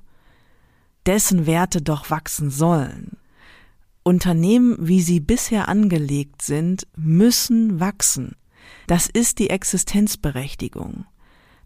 dessen 1.07 1.47
Werte 1.47 1.83
doch 1.83 2.11
wachsen 2.11 2.51
sollen. 2.51 3.17
Unternehmen, 4.03 4.77
wie 4.79 5.01
sie 5.01 5.19
bisher 5.19 5.69
angelegt 5.69 6.43
sind, 6.43 6.87
müssen 6.97 7.81
wachsen. 7.81 8.37
Das 8.87 9.09
ist 9.09 9.41
die 9.41 9.51
Existenzberechtigung. 9.51 11.07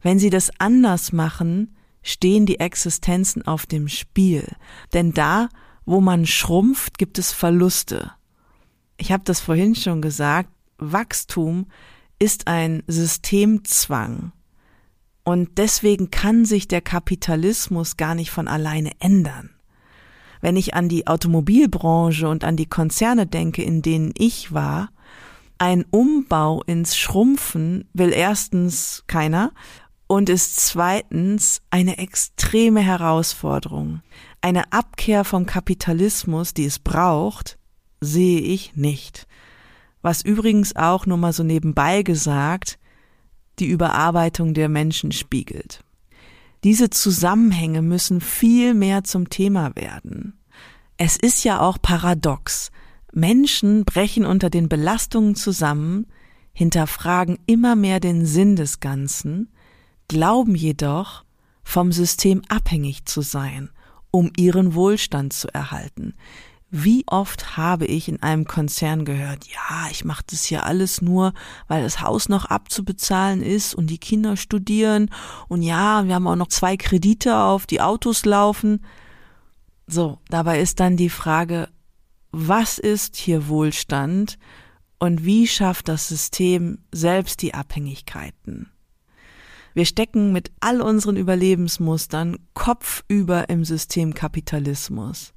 Wenn 0.00 0.18
sie 0.18 0.30
das 0.30 0.50
anders 0.58 1.12
machen, 1.12 1.76
stehen 2.02 2.46
die 2.46 2.58
Existenzen 2.58 3.46
auf 3.46 3.66
dem 3.66 3.88
Spiel. 3.88 4.46
Denn 4.94 5.12
da, 5.12 5.50
wo 5.84 6.00
man 6.00 6.24
schrumpft, 6.24 6.96
gibt 6.96 7.18
es 7.18 7.32
Verluste. 7.32 8.12
Ich 8.96 9.12
habe 9.12 9.24
das 9.24 9.40
vorhin 9.40 9.74
schon 9.74 10.00
gesagt, 10.00 10.48
Wachstum 10.78 11.66
ist 12.20 12.46
ein 12.46 12.84
Systemzwang. 12.86 14.32
Und 15.24 15.58
deswegen 15.58 16.10
kann 16.10 16.44
sich 16.44 16.68
der 16.68 16.80
Kapitalismus 16.80 17.96
gar 17.96 18.14
nicht 18.14 18.30
von 18.30 18.46
alleine 18.46 18.92
ändern. 19.00 19.50
Wenn 20.40 20.56
ich 20.56 20.74
an 20.74 20.88
die 20.88 21.06
Automobilbranche 21.06 22.28
und 22.28 22.44
an 22.44 22.56
die 22.56 22.66
Konzerne 22.66 23.26
denke, 23.26 23.62
in 23.62 23.82
denen 23.82 24.12
ich 24.16 24.52
war, 24.52 24.90
ein 25.58 25.84
Umbau 25.90 26.62
ins 26.62 26.96
Schrumpfen 26.96 27.88
will 27.92 28.12
erstens 28.12 29.04
keiner 29.06 29.52
und 30.06 30.30
ist 30.30 30.56
zweitens 30.56 31.60
eine 31.70 31.98
extreme 31.98 32.80
Herausforderung. 32.80 34.00
Eine 34.40 34.72
Abkehr 34.72 35.24
vom 35.24 35.44
Kapitalismus, 35.44 36.54
die 36.54 36.64
es 36.64 36.78
braucht, 36.78 37.58
sehe 38.00 38.40
ich 38.40 38.74
nicht 38.74 39.26
was 40.02 40.22
übrigens 40.22 40.76
auch 40.76 41.06
nur 41.06 41.16
mal 41.16 41.32
so 41.32 41.42
nebenbei 41.42 42.02
gesagt 42.02 42.78
die 43.58 43.66
Überarbeitung 43.66 44.54
der 44.54 44.68
Menschen 44.68 45.12
spiegelt. 45.12 45.84
Diese 46.64 46.90
Zusammenhänge 46.90 47.82
müssen 47.82 48.20
viel 48.20 48.74
mehr 48.74 49.04
zum 49.04 49.30
Thema 49.30 49.74
werden. 49.76 50.38
Es 50.96 51.16
ist 51.16 51.44
ja 51.44 51.60
auch 51.60 51.78
paradox. 51.80 52.70
Menschen 53.12 53.84
brechen 53.84 54.24
unter 54.24 54.50
den 54.50 54.68
Belastungen 54.68 55.34
zusammen, 55.34 56.06
hinterfragen 56.52 57.38
immer 57.46 57.76
mehr 57.76 58.00
den 58.00 58.26
Sinn 58.26 58.56
des 58.56 58.80
Ganzen, 58.80 59.50
glauben 60.08 60.54
jedoch, 60.54 61.24
vom 61.62 61.92
System 61.92 62.42
abhängig 62.48 63.04
zu 63.06 63.22
sein, 63.22 63.70
um 64.10 64.30
ihren 64.36 64.74
Wohlstand 64.74 65.32
zu 65.32 65.48
erhalten. 65.54 66.14
Wie 66.72 67.02
oft 67.08 67.56
habe 67.56 67.84
ich 67.84 68.08
in 68.08 68.22
einem 68.22 68.44
Konzern 68.44 69.04
gehört, 69.04 69.46
ja, 69.48 69.88
ich 69.90 70.04
mache 70.04 70.22
das 70.30 70.44
hier 70.44 70.64
alles 70.66 71.02
nur, 71.02 71.32
weil 71.66 71.82
das 71.82 72.00
Haus 72.00 72.28
noch 72.28 72.44
abzubezahlen 72.44 73.42
ist 73.42 73.74
und 73.74 73.88
die 73.88 73.98
Kinder 73.98 74.36
studieren 74.36 75.10
und 75.48 75.62
ja, 75.62 76.06
wir 76.06 76.14
haben 76.14 76.28
auch 76.28 76.36
noch 76.36 76.46
zwei 76.46 76.76
Kredite 76.76 77.36
auf, 77.36 77.66
die 77.66 77.80
Autos 77.80 78.24
laufen. 78.24 78.84
So, 79.88 80.18
dabei 80.28 80.60
ist 80.60 80.78
dann 80.78 80.96
die 80.96 81.08
Frage, 81.08 81.68
was 82.30 82.78
ist 82.78 83.16
hier 83.16 83.48
Wohlstand 83.48 84.38
und 85.00 85.24
wie 85.24 85.48
schafft 85.48 85.88
das 85.88 86.06
System 86.06 86.78
selbst 86.92 87.42
die 87.42 87.54
Abhängigkeiten? 87.54 88.70
Wir 89.74 89.86
stecken 89.86 90.30
mit 90.30 90.52
all 90.60 90.80
unseren 90.80 91.16
Überlebensmustern 91.16 92.38
kopfüber 92.54 93.48
im 93.48 93.64
System 93.64 94.14
Kapitalismus. 94.14 95.32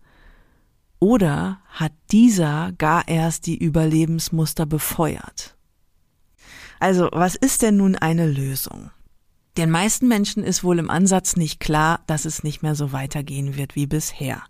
Oder 1.04 1.60
hat 1.68 1.92
dieser 2.14 2.72
gar 2.78 3.10
erst 3.10 3.46
die 3.46 3.58
Überlebensmuster 3.58 4.66
befeuert? 4.66 5.58
Also, 6.80 7.10
was 7.12 7.36
ist 7.36 7.62
denn 7.62 7.76
nun 7.76 7.98
eine 7.98 8.26
Lösung? 8.26 8.90
Den 9.58 9.70
meisten 9.70 10.08
Menschen 10.08 10.46
ist 10.46 10.64
wohl 10.64 10.80
im 10.80 10.90
Ansatz 10.90 11.36
nicht 11.36 11.60
klar, 11.60 12.00
dass 12.08 12.24
es 12.24 12.46
nicht 12.46 12.64
mehr 12.64 12.76
so 12.76 12.94
weitergehen 12.94 13.58
wird 13.58 13.76
wie 13.76 13.86
bisher. 13.86 14.44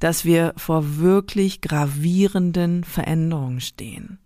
dass 0.00 0.26
wir 0.26 0.52
vor 0.58 0.98
wirklich 0.98 1.62
gravierenden 1.62 2.84
Veränderungen 2.84 3.62
stehen. 3.62 4.18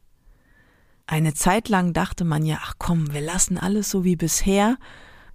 Eine 1.06 1.34
Zeit 1.34 1.68
lang 1.68 1.92
dachte 1.92 2.24
man 2.24 2.44
ja, 2.44 2.58
ach 2.62 2.74
komm, 2.78 3.12
wir 3.12 3.20
lassen 3.20 3.58
alles 3.58 3.90
so 3.90 4.02
wie 4.02 4.16
bisher, 4.16 4.76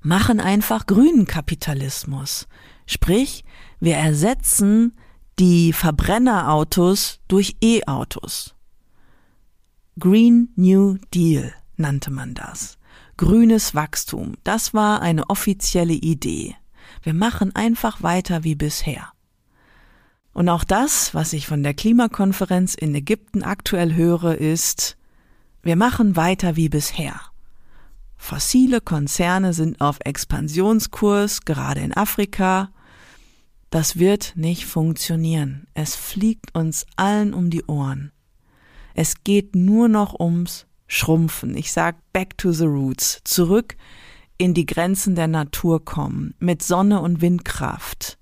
machen 0.01 0.41
einfach 0.41 0.85
grünen 0.85 1.27
Kapitalismus. 1.27 2.49
Sprich, 2.87 3.45
wir 3.79 3.95
ersetzen 3.95 4.97
die 5.39 5.73
Verbrennerautos 5.73 7.19
durch 7.27 7.55
E-Autos. 7.61 8.55
Green 9.99 10.49
New 10.55 10.97
Deal 11.13 11.53
nannte 11.77 12.11
man 12.11 12.33
das. 12.33 12.77
Grünes 13.17 13.75
Wachstum, 13.75 14.35
das 14.43 14.73
war 14.73 15.01
eine 15.01 15.29
offizielle 15.29 15.93
Idee. 15.93 16.55
Wir 17.01 17.13
machen 17.13 17.55
einfach 17.55 18.01
weiter 18.01 18.43
wie 18.43 18.55
bisher. 18.55 19.09
Und 20.33 20.49
auch 20.49 20.63
das, 20.63 21.13
was 21.13 21.33
ich 21.33 21.45
von 21.45 21.61
der 21.61 21.75
Klimakonferenz 21.75 22.73
in 22.73 22.95
Ägypten 22.95 23.43
aktuell 23.43 23.93
höre, 23.93 24.35
ist, 24.35 24.97
wir 25.61 25.75
machen 25.75 26.15
weiter 26.15 26.55
wie 26.55 26.69
bisher. 26.69 27.19
Fossile 28.17 28.81
Konzerne 28.81 29.53
sind 29.53 29.79
auf 29.79 29.99
Expansionskurs, 30.03 31.41
gerade 31.41 31.81
in 31.81 31.93
Afrika. 31.93 32.72
Das 33.73 33.97
wird 33.97 34.33
nicht 34.35 34.67
funktionieren. 34.67 35.65
Es 35.73 35.95
fliegt 35.95 36.53
uns 36.53 36.85
allen 36.95 37.33
um 37.33 37.49
die 37.49 37.63
Ohren. 37.63 38.11
Es 38.93 39.23
geht 39.23 39.55
nur 39.55 39.87
noch 39.87 40.19
ums 40.19 40.67
Schrumpfen. 40.85 41.57
Ich 41.57 41.71
sag 41.71 41.95
back 42.13 42.37
to 42.37 42.51
the 42.51 42.65
roots. 42.65 43.21
Zurück 43.23 43.75
in 44.37 44.53
die 44.53 44.67
Grenzen 44.67 45.15
der 45.15 45.27
Natur 45.27 45.83
kommen. 45.83 46.35
Mit 46.37 46.61
Sonne 46.61 47.01
und 47.01 47.21
Windkraft. 47.21 48.19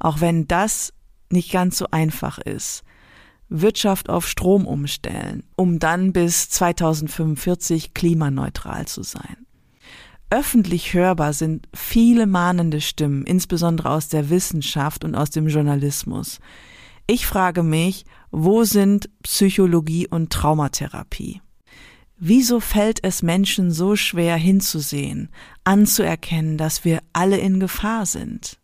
Auch 0.00 0.20
wenn 0.20 0.46
das 0.46 0.92
nicht 1.30 1.50
ganz 1.50 1.78
so 1.78 1.86
einfach 1.90 2.36
ist. 2.36 2.82
Wirtschaft 3.48 4.10
auf 4.10 4.28
Strom 4.28 4.66
umstellen, 4.66 5.44
um 5.56 5.78
dann 5.78 6.12
bis 6.12 6.50
2045 6.50 7.94
klimaneutral 7.94 8.86
zu 8.86 9.02
sein. 9.02 9.46
Öffentlich 10.30 10.94
hörbar 10.94 11.32
sind 11.32 11.68
viele 11.74 12.26
mahnende 12.26 12.80
Stimmen, 12.80 13.24
insbesondere 13.24 13.90
aus 13.90 14.08
der 14.08 14.30
Wissenschaft 14.30 15.04
und 15.04 15.14
aus 15.14 15.30
dem 15.30 15.48
Journalismus. 15.48 16.38
Ich 17.06 17.26
frage 17.26 17.64
mich, 17.64 18.04
wo 18.30 18.62
sind 18.64 19.10
Psychologie 19.24 20.06
und 20.06 20.32
Traumatherapie? 20.32 21.42
Wieso 22.16 22.60
fällt 22.60 23.02
es 23.02 23.22
Menschen 23.22 23.72
so 23.72 23.96
schwer 23.96 24.36
hinzusehen, 24.36 25.30
anzuerkennen, 25.64 26.56
dass 26.56 26.84
wir 26.84 27.00
alle 27.12 27.38
in 27.38 27.58
Gefahr 27.58 28.06
sind? 28.06 28.60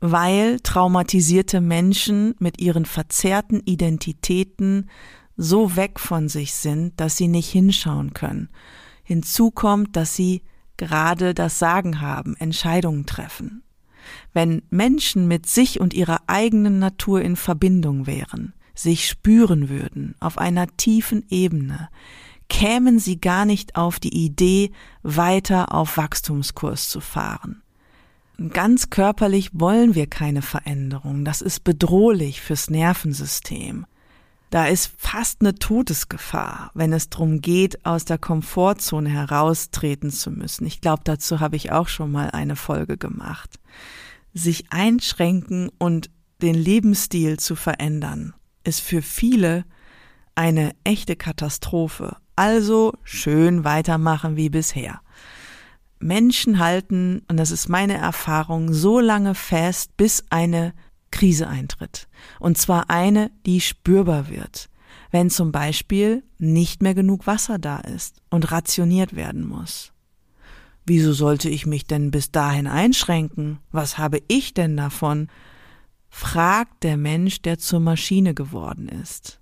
weil 0.00 0.60
traumatisierte 0.60 1.60
Menschen 1.60 2.34
mit 2.38 2.60
ihren 2.60 2.86
verzerrten 2.86 3.60
Identitäten 3.60 4.88
so 5.36 5.76
weg 5.76 6.00
von 6.00 6.28
sich 6.28 6.54
sind, 6.54 6.98
dass 6.98 7.16
sie 7.16 7.28
nicht 7.28 7.50
hinschauen 7.50 8.14
können. 8.14 8.48
Hinzu 9.04 9.50
kommt, 9.50 9.96
dass 9.96 10.16
sie 10.16 10.42
gerade 10.80 11.34
das 11.34 11.58
Sagen 11.58 12.00
haben, 12.00 12.34
Entscheidungen 12.36 13.04
treffen. 13.04 13.62
Wenn 14.32 14.62
Menschen 14.70 15.28
mit 15.28 15.46
sich 15.46 15.78
und 15.78 15.92
ihrer 15.92 16.22
eigenen 16.26 16.78
Natur 16.78 17.20
in 17.20 17.36
Verbindung 17.36 18.06
wären, 18.06 18.54
sich 18.74 19.06
spüren 19.06 19.68
würden 19.68 20.14
auf 20.20 20.38
einer 20.38 20.66
tiefen 20.78 21.24
Ebene, 21.28 21.90
kämen 22.48 22.98
sie 22.98 23.20
gar 23.20 23.44
nicht 23.44 23.76
auf 23.76 24.00
die 24.00 24.24
Idee, 24.24 24.72
weiter 25.02 25.74
auf 25.74 25.98
Wachstumskurs 25.98 26.88
zu 26.88 27.00
fahren. 27.00 27.62
Ganz 28.54 28.88
körperlich 28.88 29.50
wollen 29.52 29.94
wir 29.94 30.06
keine 30.06 30.40
Veränderung. 30.40 31.26
Das 31.26 31.42
ist 31.42 31.62
bedrohlich 31.62 32.40
fürs 32.40 32.70
Nervensystem. 32.70 33.84
Da 34.50 34.66
ist 34.66 34.90
fast 34.98 35.40
eine 35.40 35.54
Todesgefahr, 35.54 36.72
wenn 36.74 36.92
es 36.92 37.08
darum 37.08 37.40
geht, 37.40 37.86
aus 37.86 38.04
der 38.04 38.18
Komfortzone 38.18 39.08
heraustreten 39.08 40.10
zu 40.10 40.32
müssen. 40.32 40.66
Ich 40.66 40.80
glaube, 40.80 41.02
dazu 41.04 41.38
habe 41.38 41.54
ich 41.54 41.70
auch 41.70 41.86
schon 41.86 42.10
mal 42.10 42.30
eine 42.32 42.56
Folge 42.56 42.96
gemacht. 42.96 43.60
Sich 44.34 44.72
einschränken 44.72 45.70
und 45.78 46.10
den 46.42 46.56
Lebensstil 46.56 47.38
zu 47.38 47.54
verändern, 47.54 48.34
ist 48.64 48.80
für 48.80 49.02
viele 49.02 49.64
eine 50.34 50.72
echte 50.82 51.14
Katastrophe. 51.14 52.16
Also 52.34 52.94
schön 53.04 53.62
weitermachen 53.62 54.36
wie 54.36 54.48
bisher. 54.48 55.00
Menschen 56.00 56.58
halten, 56.58 57.22
und 57.28 57.36
das 57.36 57.50
ist 57.50 57.68
meine 57.68 57.98
Erfahrung, 57.98 58.72
so 58.72 58.98
lange 58.98 59.34
fest, 59.34 59.96
bis 59.96 60.24
eine 60.30 60.72
Krise 61.10 61.48
eintritt. 61.48 62.08
Und 62.38 62.58
zwar 62.58 62.90
eine, 62.90 63.30
die 63.46 63.60
spürbar 63.60 64.28
wird. 64.28 64.68
Wenn 65.10 65.30
zum 65.30 65.52
Beispiel 65.52 66.22
nicht 66.38 66.82
mehr 66.82 66.94
genug 66.94 67.26
Wasser 67.26 67.58
da 67.58 67.78
ist 67.78 68.22
und 68.30 68.50
rationiert 68.52 69.16
werden 69.16 69.46
muss. 69.46 69.92
Wieso 70.86 71.12
sollte 71.12 71.48
ich 71.48 71.66
mich 71.66 71.86
denn 71.86 72.10
bis 72.10 72.32
dahin 72.32 72.66
einschränken? 72.66 73.58
Was 73.70 73.98
habe 73.98 74.22
ich 74.28 74.54
denn 74.54 74.76
davon? 74.76 75.28
fragt 76.12 76.82
der 76.82 76.96
Mensch, 76.96 77.40
der 77.42 77.58
zur 77.58 77.78
Maschine 77.78 78.34
geworden 78.34 78.88
ist. 78.88 79.40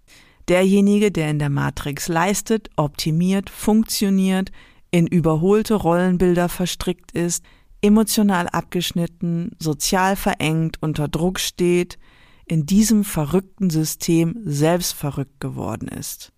Derjenige, 0.49 1.11
der 1.11 1.31
in 1.31 1.39
der 1.39 1.49
Matrix 1.49 2.09
leistet, 2.09 2.69
optimiert, 2.77 3.49
funktioniert, 3.49 4.53
in 4.91 5.07
überholte 5.07 5.75
Rollenbilder 5.75 6.49
verstrickt 6.49 7.13
ist, 7.13 7.45
emotional 7.81 8.49
abgeschnitten, 8.49 9.53
sozial 9.59 10.17
verengt, 10.17 10.79
unter 10.81 11.09
Druck 11.09 11.39
steht, 11.39 11.99
in 12.47 12.67
diesem 12.67 13.05
verrückten 13.05 13.71
System 13.71 14.41
selbst 14.45 14.95
verrückt 14.95 15.41
geworden 15.41 15.89
ist, 15.89 16.33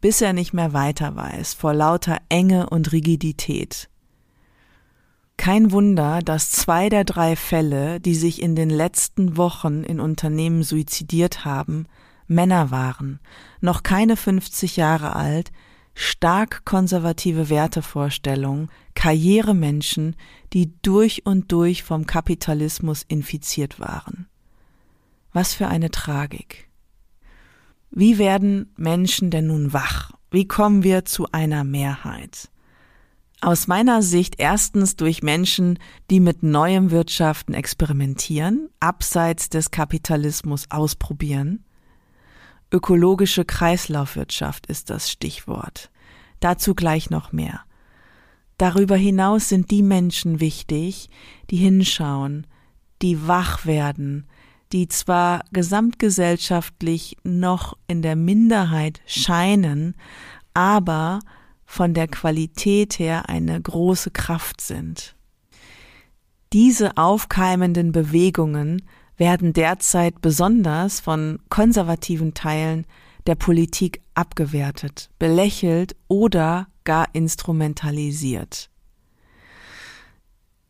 bis 0.00 0.20
er 0.20 0.32
nicht 0.32 0.52
mehr 0.52 0.72
weiter 0.72 1.14
weiß 1.14 1.54
vor 1.54 1.72
lauter 1.72 2.18
Enge 2.28 2.68
und 2.68 2.92
Rigidität. 2.92 3.88
Kein 5.36 5.70
Wunder, 5.70 6.20
dass 6.20 6.50
zwei 6.50 6.88
der 6.88 7.04
drei 7.04 7.36
Fälle, 7.36 8.00
die 8.00 8.14
sich 8.14 8.42
in 8.42 8.56
den 8.56 8.70
letzten 8.70 9.36
Wochen 9.36 9.84
in 9.84 10.00
Unternehmen 10.00 10.62
suizidiert 10.62 11.44
haben, 11.44 11.86
Männer 12.26 12.70
waren, 12.70 13.20
noch 13.60 13.82
keine 13.82 14.16
50 14.16 14.76
Jahre 14.76 15.14
alt, 15.14 15.52
stark 15.96 16.64
konservative 16.66 17.48
Wertevorstellungen, 17.48 18.68
Karrieremenschen, 18.94 20.14
die 20.52 20.72
durch 20.82 21.24
und 21.24 21.50
durch 21.50 21.82
vom 21.82 22.06
Kapitalismus 22.06 23.02
infiziert 23.08 23.80
waren. 23.80 24.28
Was 25.32 25.54
für 25.54 25.68
eine 25.68 25.90
Tragik. 25.90 26.68
Wie 27.90 28.18
werden 28.18 28.72
Menschen 28.76 29.30
denn 29.30 29.46
nun 29.46 29.72
wach? 29.72 30.12
Wie 30.30 30.46
kommen 30.46 30.82
wir 30.82 31.06
zu 31.06 31.32
einer 31.32 31.64
Mehrheit? 31.64 32.50
Aus 33.40 33.66
meiner 33.66 34.02
Sicht 34.02 34.34
erstens 34.38 34.96
durch 34.96 35.22
Menschen, 35.22 35.78
die 36.10 36.20
mit 36.20 36.42
neuem 36.42 36.90
Wirtschaften 36.90 37.54
experimentieren, 37.54 38.68
abseits 38.80 39.48
des 39.48 39.70
Kapitalismus 39.70 40.70
ausprobieren, 40.70 41.65
Ökologische 42.76 43.46
Kreislaufwirtschaft 43.46 44.66
ist 44.66 44.90
das 44.90 45.10
Stichwort. 45.10 45.90
Dazu 46.40 46.74
gleich 46.74 47.08
noch 47.08 47.32
mehr. 47.32 47.62
Darüber 48.58 48.96
hinaus 48.96 49.48
sind 49.48 49.70
die 49.70 49.82
Menschen 49.82 50.40
wichtig, 50.40 51.08
die 51.48 51.56
hinschauen, 51.56 52.46
die 53.00 53.26
wach 53.26 53.64
werden, 53.64 54.26
die 54.74 54.88
zwar 54.88 55.46
gesamtgesellschaftlich 55.52 57.16
noch 57.24 57.78
in 57.86 58.02
der 58.02 58.14
Minderheit 58.14 59.00
scheinen, 59.06 59.94
aber 60.52 61.20
von 61.64 61.94
der 61.94 62.08
Qualität 62.08 62.98
her 62.98 63.30
eine 63.30 63.58
große 63.58 64.10
Kraft 64.10 64.60
sind. 64.60 65.16
Diese 66.52 66.98
aufkeimenden 66.98 67.92
Bewegungen 67.92 68.82
werden 69.16 69.52
derzeit 69.52 70.20
besonders 70.20 71.00
von 71.00 71.38
konservativen 71.48 72.34
Teilen 72.34 72.86
der 73.26 73.34
Politik 73.34 74.02
abgewertet, 74.14 75.10
belächelt 75.18 75.96
oder 76.08 76.68
gar 76.84 77.08
instrumentalisiert. 77.14 78.70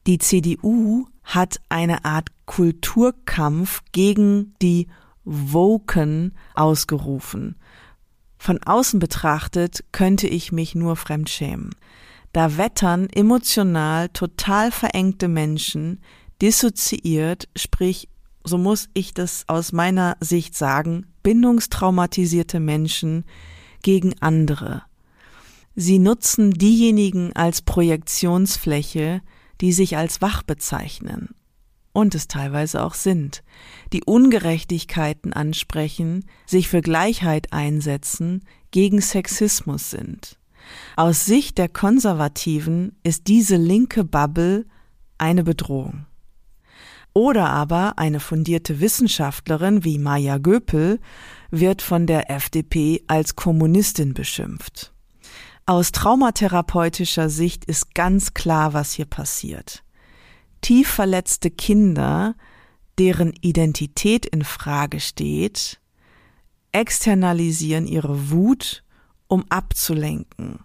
Die 0.06 0.18
CDU 0.18 1.06
hat 1.24 1.60
eine 1.68 2.04
Art 2.04 2.28
Kulturkampf 2.46 3.82
gegen 3.92 4.54
die 4.62 4.86
Woken 5.24 6.32
ausgerufen. 6.54 7.56
Von 8.38 8.62
außen 8.62 9.00
betrachtet 9.00 9.84
könnte 9.90 10.28
ich 10.28 10.52
mich 10.52 10.76
nur 10.76 10.94
fremdschämen. 10.94 11.74
Da 12.32 12.56
wettern 12.56 13.08
emotional 13.10 14.08
total 14.10 14.70
verengte 14.70 15.26
Menschen, 15.26 16.00
dissoziiert, 16.40 17.48
sprich 17.56 18.08
so 18.46 18.58
muss 18.58 18.88
ich 18.94 19.14
das 19.14 19.44
aus 19.48 19.72
meiner 19.72 20.16
Sicht 20.20 20.54
sagen, 20.54 21.06
bindungstraumatisierte 21.22 22.60
Menschen 22.60 23.24
gegen 23.82 24.14
andere. 24.20 24.82
Sie 25.74 25.98
nutzen 25.98 26.52
diejenigen 26.52 27.34
als 27.34 27.62
Projektionsfläche, 27.62 29.20
die 29.60 29.72
sich 29.72 29.96
als 29.96 30.22
wach 30.22 30.42
bezeichnen. 30.42 31.30
und 31.92 32.14
es 32.14 32.28
teilweise 32.28 32.84
auch 32.84 32.92
sind, 32.92 33.42
die 33.94 34.04
Ungerechtigkeiten 34.04 35.32
ansprechen, 35.32 36.26
sich 36.44 36.68
für 36.68 36.82
Gleichheit 36.82 37.54
einsetzen, 37.54 38.44
gegen 38.70 39.00
Sexismus 39.00 39.88
sind. 39.88 40.38
Aus 40.96 41.24
Sicht 41.24 41.56
der 41.56 41.70
Konservativen 41.70 42.96
ist 43.02 43.28
diese 43.28 43.56
linke 43.56 44.04
Bubble 44.04 44.66
eine 45.16 45.42
Bedrohung. 45.42 46.05
Oder 47.16 47.48
aber 47.48 47.98
eine 47.98 48.20
fundierte 48.20 48.78
Wissenschaftlerin 48.78 49.84
wie 49.84 49.96
Maja 49.96 50.36
Göpel 50.36 51.00
wird 51.50 51.80
von 51.80 52.06
der 52.06 52.30
FDP 52.30 53.04
als 53.06 53.36
Kommunistin 53.36 54.12
beschimpft. 54.12 54.92
Aus 55.64 55.92
traumatherapeutischer 55.92 57.30
Sicht 57.30 57.64
ist 57.64 57.94
ganz 57.94 58.34
klar, 58.34 58.74
was 58.74 58.92
hier 58.92 59.06
passiert. 59.06 59.82
Tief 60.60 60.88
verletzte 60.88 61.50
Kinder, 61.50 62.34
deren 62.98 63.32
Identität 63.40 64.26
in 64.26 64.44
Frage 64.44 65.00
steht, 65.00 65.80
externalisieren 66.72 67.86
ihre 67.86 68.30
Wut, 68.30 68.84
um 69.26 69.46
abzulenken. 69.48 70.58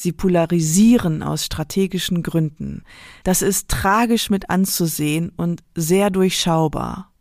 Sie 0.00 0.12
polarisieren 0.12 1.22
aus 1.22 1.44
strategischen 1.44 2.22
Gründen. 2.22 2.84
Das 3.22 3.42
ist 3.42 3.68
tragisch 3.68 4.30
mit 4.30 4.48
anzusehen 4.48 5.30
und 5.36 5.62
sehr 5.74 6.08
durchschaubar. 6.08 7.12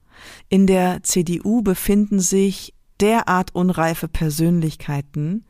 In 0.48 0.66
der 0.66 1.04
CDU 1.04 1.62
befinden 1.62 2.22
sich 2.22 2.74
derart 3.02 3.54
unreife 3.54 4.08
Persönlichkeiten, 4.08 5.44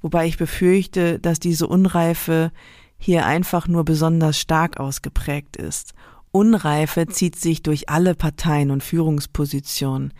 wobei 0.00 0.26
ich 0.26 0.38
befürchte, 0.38 1.20
dass 1.20 1.38
diese 1.38 1.68
Unreife 1.68 2.50
hier 2.98 3.26
einfach 3.26 3.68
nur 3.68 3.84
besonders 3.84 4.40
stark 4.40 4.80
ausgeprägt 4.80 5.56
ist. 5.56 5.94
Unreife 6.32 7.06
zieht 7.06 7.36
sich 7.36 7.62
durch 7.62 7.90
alle 7.90 8.16
Parteien 8.16 8.72
und 8.72 8.82
Führungspositionen, 8.82 10.12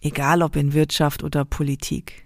egal 0.00 0.40
ob 0.40 0.56
in 0.56 0.72
Wirtschaft 0.72 1.22
oder 1.22 1.44
Politik. 1.44 2.25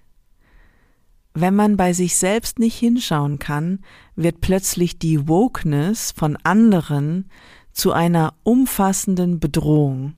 Wenn 1.35 1.55
man 1.55 1.77
bei 1.77 1.93
sich 1.93 2.17
selbst 2.17 2.59
nicht 2.59 2.77
hinschauen 2.77 3.39
kann, 3.39 3.81
wird 4.17 4.41
plötzlich 4.41 4.99
die 4.99 5.29
Wokeness 5.29 6.13
von 6.13 6.37
anderen 6.43 7.31
zu 7.73 7.93
einer 7.93 8.35
umfassenden 8.43 9.39
Bedrohung. 9.39 10.15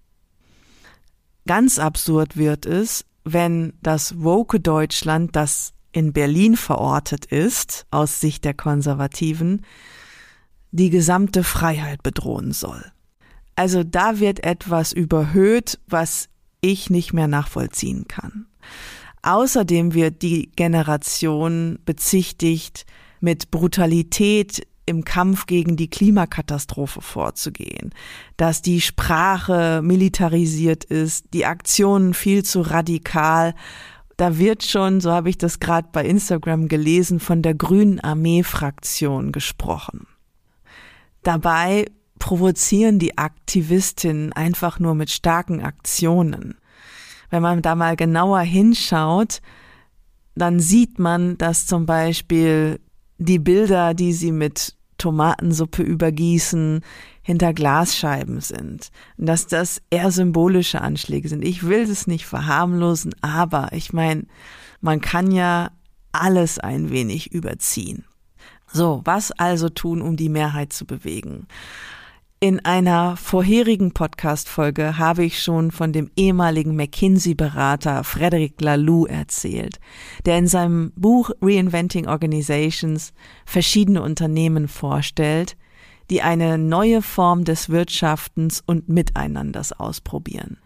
Ganz 1.47 1.79
absurd 1.79 2.37
wird 2.37 2.67
es, 2.67 3.05
wenn 3.25 3.75
das 3.83 4.23
woke 4.23 4.61
Deutschland, 4.61 5.37
das 5.37 5.75
in 5.93 6.13
Berlin 6.13 6.57
verortet 6.57 7.27
ist, 7.27 7.87
aus 7.91 8.21
Sicht 8.21 8.45
der 8.45 8.55
Konservativen, 8.55 9.65
die 10.71 10.89
gesamte 10.89 11.45
Freiheit 11.45 12.03
bedrohen 12.03 12.53
soll. 12.53 12.91
Also 13.55 13.85
da 13.85 14.19
wird 14.19 14.45
etwas 14.45 14.93
überhöht, 14.93 15.79
was 15.87 16.31
ich 16.63 16.89
nicht 16.89 17.13
mehr 17.13 17.29
nachvollziehen 17.29 18.09
kann. 18.09 18.47
Außerdem 19.23 19.95
wird 19.95 20.23
die 20.23 20.51
Generation 20.57 21.79
bezichtigt, 21.85 22.85
mit 23.21 23.53
Brutalität 23.53 24.67
im 24.85 25.05
Kampf 25.05 25.47
gegen 25.47 25.77
die 25.77 25.89
Klimakatastrophe 25.89 27.01
vorzugehen, 27.01 27.91
dass 28.37 28.63
die 28.63 28.81
Sprache 28.81 29.81
militarisiert 29.83 30.85
ist, 30.85 31.27
die 31.33 31.47
Aktionen 31.47 32.15
viel 32.15 32.45
zu 32.45 32.63
radikal. 32.63 33.55
Da 34.17 34.39
wird 34.39 34.65
schon, 34.65 35.01
so 35.01 35.13
habe 35.13 35.31
ich 35.31 35.39
das 35.39 35.61
gerade 35.61 35.89
bei 35.93 36.05
Instagram 36.05 36.67
gelesen, 36.67 37.21
von 37.21 37.43
der 37.43 37.55
Grünen 37.55 38.01
Armee-Fraktion 38.01 39.31
gesprochen. 39.31 40.09
Dabei 41.23 41.87
provozieren 42.19 42.99
die 42.99 43.19
Aktivistinnen 43.19 44.33
einfach 44.33 44.81
nur 44.81 44.97
mit 44.97 45.11
starken 45.11 45.63
Aktionen 45.63 46.57
wenn 47.33 47.43
man 47.43 47.63
da 47.63 47.75
mal 47.75 47.97
genauer 47.97 48.41
hinschaut, 48.41 49.41
dann 50.35 50.61
sieht 50.61 50.99
man, 50.99 51.39
dass 51.39 51.67
zum 51.67 51.87
Beispiel 51.87 52.79
die 53.17 53.39
Bilder, 53.39 53.95
die 53.95 54.13
sie 54.13 54.33
mit 54.33 54.77
Tomatensuppe 54.99 55.83
übergießen, 55.83 56.83
hinter 57.23 57.55
Glasscheiben 57.55 58.41
sind. 58.41 58.91
dass 59.17 59.47
das 59.47 59.81
eher 59.91 60.11
symbolische 60.11 60.81
Anschläge 60.81 61.29
sind. 61.29 61.43
Ich 61.43 61.67
will 61.67 61.83
es 61.83 62.07
nicht 62.07 62.27
verharmlosen, 62.27 63.15
aber 63.23 63.73
ich 63.73 63.93
meine, 63.93 64.27
man 64.81 65.01
kann 65.01 65.31
ja 65.31 65.71
alles 66.13 66.59
ein 66.59 66.91
wenig 66.91 67.33
überziehen. 67.33 68.05
So, 68.71 69.01
was 69.05 69.33
also 69.33 69.69
tun, 69.69 70.03
um 70.03 70.17
die 70.17 70.29
Mehrheit 70.29 70.73
zu 70.73 70.85
bewegen? 70.85 71.47
In 72.43 72.59
einer 72.65 73.17
vorherigen 73.17 73.93
Podcast-Folge 73.93 74.99
habe 74.99 75.23
ich 75.23 75.41
schon 75.41 75.71
von 75.71 75.93
dem 75.93 76.11
ehemaligen 76.17 76.75
McKinsey-Berater 76.75 78.03
Frederic 78.03 78.61
Laloux 78.61 79.07
erzählt, 79.07 79.79
der 80.27 80.39
in 80.39 80.49
seinem 80.49 80.91
Buch 80.97 81.31
Reinventing 81.41 82.09
Organizations 82.09 83.13
verschiedene 83.47 84.03
Unternehmen 84.03 84.67
vorstellt, 84.67 85.57
die 86.11 86.23
eine 86.23 86.59
neue 86.59 87.01
Form 87.01 87.45
des 87.45 87.69
Wirtschaftens 87.69 88.61
und 88.67 88.89
Miteinanders 88.89 89.73
ausprobieren. 89.73 90.59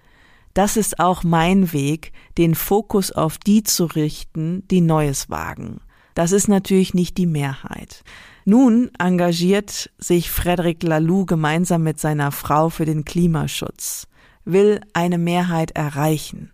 Das 0.54 0.78
ist 0.78 0.98
auch 0.98 1.24
mein 1.24 1.74
Weg, 1.74 2.12
den 2.38 2.54
Fokus 2.54 3.12
auf 3.12 3.36
die 3.36 3.64
zu 3.64 3.84
richten, 3.84 4.66
die 4.68 4.80
Neues 4.80 5.28
wagen. 5.28 5.82
Das 6.14 6.32
ist 6.32 6.48
natürlich 6.48 6.94
nicht 6.94 7.18
die 7.18 7.26
Mehrheit. 7.26 8.02
Nun 8.48 8.92
engagiert 9.00 9.90
sich 9.98 10.30
Frederic 10.30 10.84
Laloux 10.84 11.26
gemeinsam 11.26 11.82
mit 11.82 11.98
seiner 11.98 12.30
Frau 12.30 12.68
für 12.68 12.84
den 12.84 13.04
Klimaschutz, 13.04 14.06
will 14.44 14.80
eine 14.92 15.18
Mehrheit 15.18 15.72
erreichen. 15.72 16.52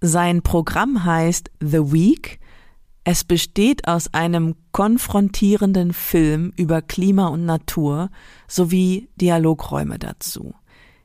Sein 0.00 0.42
Programm 0.42 1.04
heißt 1.04 1.52
The 1.60 1.92
Week. 1.92 2.40
Es 3.04 3.22
besteht 3.22 3.86
aus 3.86 4.12
einem 4.12 4.56
konfrontierenden 4.72 5.92
Film 5.92 6.52
über 6.56 6.82
Klima 6.82 7.28
und 7.28 7.44
Natur 7.44 8.10
sowie 8.48 9.08
Dialogräume 9.14 10.00
dazu. 10.00 10.56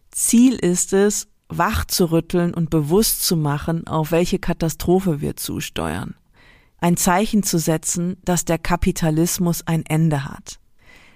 Ziel 0.09 0.55
ist 0.55 0.93
es, 0.93 1.27
wach 1.47 1.85
zu 1.85 2.11
rütteln 2.11 2.55
und 2.55 2.71
bewusst 2.71 3.23
zu 3.23 3.37
machen, 3.37 3.85
auf 3.85 4.09
welche 4.09 4.39
Katastrophe 4.39 5.21
wir 5.21 5.35
zusteuern 5.35 6.15
ein 6.83 6.97
Zeichen 6.97 7.43
zu 7.43 7.59
setzen, 7.59 8.17
dass 8.25 8.43
der 8.43 8.57
Kapitalismus 8.57 9.65
ein 9.65 9.85
Ende 9.85 10.25
hat. 10.25 10.59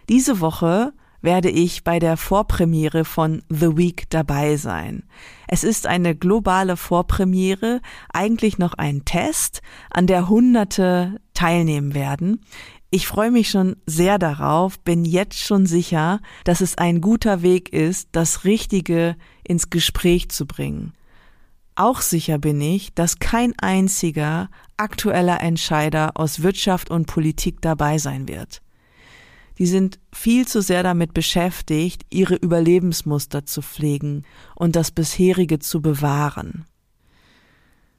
Diese 0.08 0.40
Woche 0.40 0.94
werde 1.22 1.50
ich 1.50 1.84
bei 1.84 2.00
der 2.00 2.16
Vorpremiere 2.16 3.04
von 3.04 3.44
The 3.50 3.76
Week 3.76 4.10
dabei 4.10 4.56
sein. 4.56 5.04
Es 5.46 5.66
ist 5.66 5.86
eine 5.86 6.16
globale 6.16 6.78
Vorpremiere, 6.78 7.82
eigentlich 8.14 8.58
noch 8.58 8.76
ein 8.76 9.04
Test, 9.04 9.62
an 9.90 10.08
der 10.08 10.30
Hunderte 10.30 11.20
teilnehmen 11.34 11.94
werden. 11.94 12.40
Ich 12.90 13.06
freue 13.06 13.32
mich 13.32 13.50
schon 13.50 13.76
sehr 13.86 14.20
darauf, 14.20 14.80
bin 14.80 15.04
jetzt 15.04 15.40
schon 15.40 15.66
sicher, 15.66 16.22
dass 16.46 16.62
es 16.62 16.78
ein 16.78 17.02
guter 17.02 17.42
Weg 17.42 17.74
ist, 17.74 18.08
das 18.14 18.46
Richtige 18.46 19.18
ins 19.44 19.70
Gespräch 19.70 20.30
zu 20.30 20.46
bringen. 20.46 20.94
Auch 21.76 22.00
sicher 22.02 22.38
bin 22.38 22.62
ich, 22.62 22.94
dass 22.96 23.20
kein 23.20 23.54
einziger 23.60 24.50
aktueller 24.78 25.42
Entscheider 25.42 26.12
aus 26.16 26.44
Wirtschaft 26.44 26.90
und 26.90 27.08
Politik 27.08 27.62
dabei 27.62 27.98
sein 27.98 28.28
wird. 28.28 28.62
Die 29.58 29.66
sind 29.66 30.00
viel 30.14 30.48
zu 30.48 30.62
sehr 30.62 30.84
damit 30.84 31.14
beschäftigt, 31.14 32.06
ihre 32.10 32.36
Überlebensmuster 32.36 33.46
zu 33.46 33.62
pflegen 33.62 34.24
und 34.56 34.76
das 34.76 34.92
bisherige 34.92 35.60
zu 35.60 35.82
bewahren. 35.82 36.66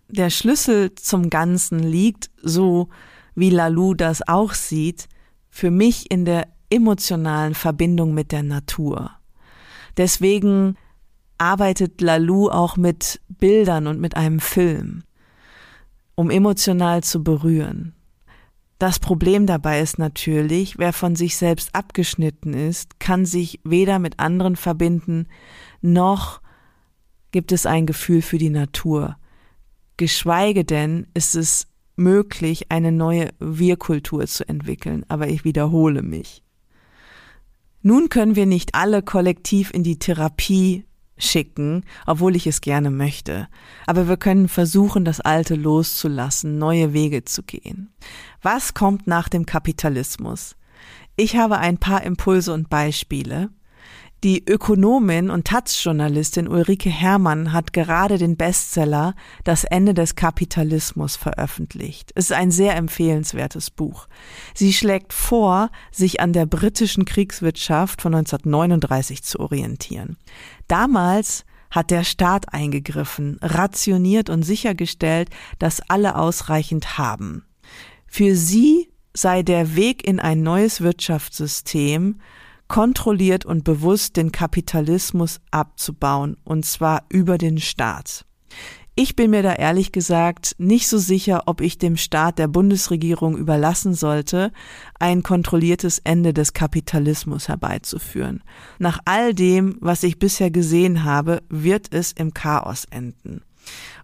Der 0.08 0.30
Schlüssel 0.30 0.94
zum 0.94 1.30
Ganzen 1.30 1.80
liegt, 1.80 2.30
so 2.42 2.88
wie 3.34 3.50
Lalou 3.50 3.94
das 3.94 4.26
auch 4.26 4.54
sieht, 4.54 5.08
für 5.50 5.70
mich 5.70 6.10
in 6.10 6.24
der 6.24 6.48
emotionalen 6.70 7.54
Verbindung 7.54 8.14
mit 8.14 8.32
der 8.32 8.42
Natur. 8.42 9.10
Deswegen 9.96 10.76
arbeitet 11.38 12.00
Lalou 12.00 12.48
auch 12.48 12.76
mit 12.76 13.20
Bildern 13.28 13.86
und 13.86 14.00
mit 14.00 14.16
einem 14.16 14.40
Film, 14.40 15.02
um 16.18 16.31
emotional 16.31 17.04
zu 17.04 17.22
berühren. 17.22 17.94
Das 18.81 18.98
Problem 18.98 19.46
dabei 19.46 19.81
ist 19.81 20.00
natürlich, 20.00 20.76
wer 20.76 20.92
von 20.92 21.14
sich 21.14 21.37
selbst 21.37 21.72
abgeschnitten 21.76 22.54
ist, 22.54 22.98
kann 22.98 23.24
sich 23.24 23.61
weder 23.62 24.00
mit 24.00 24.18
anderen 24.18 24.57
verbinden, 24.57 25.28
noch 25.81 26.40
gibt 27.31 27.52
es 27.52 27.66
ein 27.66 27.87
Gefühl 27.87 28.20
für 28.20 28.38
die 28.38 28.50
Natur. 28.50 29.16
Geschweige 29.96 30.64
denn 30.64 31.07
ist 31.14 31.37
es 31.37 31.68
möglich, 31.94 32.72
eine 32.72 32.90
neue 32.90 33.28
Wir-Kultur 33.38 34.26
zu 34.26 34.48
entwickeln, 34.48 35.04
aber 35.07 35.28
ich 35.28 35.44
wiederhole 35.44 36.02
mich. 36.02 36.42
Nun 37.81 38.09
können 38.09 38.35
wir 38.35 38.46
nicht 38.46 38.74
alle 38.74 39.02
kollektiv 39.04 39.70
in 39.72 39.85
die 39.85 40.00
Therapie 40.00 40.85
schicken, 41.18 41.85
obwohl 42.07 42.37
ich 42.37 42.46
es 42.46 42.61
gerne 42.61 42.90
möchte. 42.90 43.48
Aber 43.87 44.09
wir 44.09 44.16
können 44.16 44.48
versuchen, 44.48 45.04
das 45.04 45.20
Alte 45.20 45.54
loszulassen, 45.54 46.59
neue 46.59 46.92
Wege 46.92 47.24
zu 47.24 47.42
gehen. 47.42 47.92
Was 48.42 48.74
kommt 48.74 49.07
nach 49.07 49.28
dem 49.28 49.46
Kapitalismus? 49.46 50.57
Ich 51.16 51.37
habe 51.37 51.59
ein 51.59 51.78
paar 51.78 52.04
Impulse 52.04 52.52
und 52.52 52.70
Beispiele. 52.70 53.50
Die 54.24 54.44
Ökonomin 54.48 55.31
und 55.31 55.46
Taz-Journalistin 55.46 56.48
Ulrike 56.48 56.90
Herrmann 56.90 57.52
hat 57.52 57.72
gerade 57.72 58.18
den 58.18 58.37
Bestseller 58.37 59.14
Das 59.44 59.62
Ende 59.62 59.94
des 59.94 60.16
Kapitalismus 60.16 61.14
veröffentlicht. 61.14 62.11
Es 62.16 62.24
ist 62.24 62.33
ein 62.33 62.50
sehr 62.50 62.74
empfehlenswertes 62.74 63.70
Buch. 63.70 64.09
Sie 64.54 64.72
schlägt 64.72 65.12
vor, 65.12 65.70
sich 65.92 66.18
an 66.18 66.33
der 66.33 66.46
britischen 66.46 67.04
Kriegswirtschaft 67.04 68.02
von 68.02 68.12
1939 68.12 69.22
zu 69.22 69.38
orientieren. 69.38 70.16
Damals 70.66 71.44
hat 71.70 71.92
der 71.92 72.02
Staat 72.02 72.52
eingegriffen, 72.52 73.38
rationiert 73.40 74.31
und 74.31 74.42
sichergestellt, 74.42 75.31
dass 75.61 75.81
alle 75.88 76.16
ausreichend 76.16 76.98
haben. 76.98 77.44
Für 78.09 78.35
sie 78.35 78.90
sei 79.14 79.44
der 79.44 79.76
Weg 79.76 80.04
in 80.04 80.18
ein 80.18 80.42
neues 80.42 80.81
Wirtschaftssystem 80.81 82.16
kontrolliert 82.68 83.44
und 83.44 83.64
bewusst 83.64 84.16
den 84.16 84.31
Kapitalismus 84.31 85.40
abzubauen, 85.50 86.37
und 86.44 86.64
zwar 86.64 87.04
über 87.09 87.38
den 87.38 87.59
Staat. 87.59 88.24
Ich 89.00 89.14
bin 89.14 89.31
mir 89.31 89.44
da 89.44 89.54
ehrlich 89.54 89.92
gesagt 89.92 90.57
nicht 90.59 90.88
so 90.88 90.98
sicher, 90.98 91.44
ob 91.46 91.61
ich 91.61 91.78
dem 91.78 91.96
Staat 91.96 92.40
der 92.40 92.48
Bundesregierung 92.48 93.37
überlassen 93.37 93.94
sollte, 93.94 94.50
ein 94.98 95.22
kontrolliertes 95.22 96.00
Ende 96.02 96.35
des 96.35 96.52
Kapitalismus 96.52 97.46
herbeizuführen. 97.46 98.42
Nach 98.81 98.98
all 99.04 99.35
dem, 99.35 99.76
was 99.81 100.02
ich 100.02 100.18
bisher 100.18 100.50
gesehen 100.50 101.04
habe, 101.04 101.42
wird 101.48 101.92
es 101.94 102.11
im 102.11 102.35
Chaos 102.35 102.87
enden. 102.90 103.42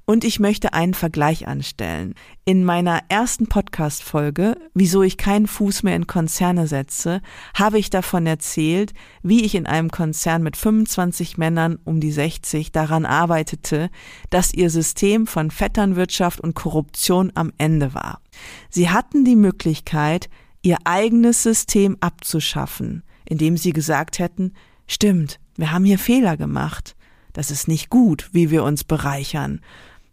Und 0.06 0.24
ich 0.24 0.38
möchte 0.38 0.74
einen 0.74 0.92
Vergleich 0.92 1.48
anstellen. 1.48 2.14
In 2.44 2.62
meiner 2.62 3.00
ersten 3.08 3.46
Podcast-Folge, 3.46 4.58
wieso 4.74 5.02
ich 5.02 5.16
keinen 5.16 5.46
Fuß 5.46 5.82
mehr 5.82 5.96
in 5.96 6.06
Konzerne 6.06 6.66
setze, 6.66 7.22
habe 7.54 7.78
ich 7.78 7.88
davon 7.88 8.26
erzählt, 8.26 8.92
wie 9.22 9.44
ich 9.44 9.54
in 9.54 9.66
einem 9.66 9.90
Konzern 9.90 10.42
mit 10.42 10.58
25 10.58 11.38
Männern 11.38 11.78
um 11.84 12.00
die 12.00 12.12
60 12.12 12.70
daran 12.70 13.06
arbeitete, 13.06 13.88
dass 14.28 14.52
ihr 14.52 14.68
System 14.68 15.26
von 15.26 15.50
Vetternwirtschaft 15.50 16.38
und 16.38 16.54
Korruption 16.54 17.32
am 17.34 17.50
Ende 17.56 17.94
war. 17.94 18.20
Sie 18.68 18.90
hatten 18.90 19.24
die 19.24 19.36
Möglichkeit, 19.36 20.28
ihr 20.60 20.76
eigenes 20.84 21.42
System 21.42 21.96
abzuschaffen, 22.00 23.04
indem 23.24 23.56
sie 23.56 23.72
gesagt 23.72 24.18
hätten, 24.18 24.52
stimmt, 24.86 25.40
wir 25.56 25.72
haben 25.72 25.86
hier 25.86 25.98
Fehler 25.98 26.36
gemacht. 26.36 26.94
Das 27.32 27.50
ist 27.50 27.68
nicht 27.68 27.90
gut, 27.90 28.28
wie 28.32 28.50
wir 28.50 28.64
uns 28.64 28.84
bereichern. 28.84 29.60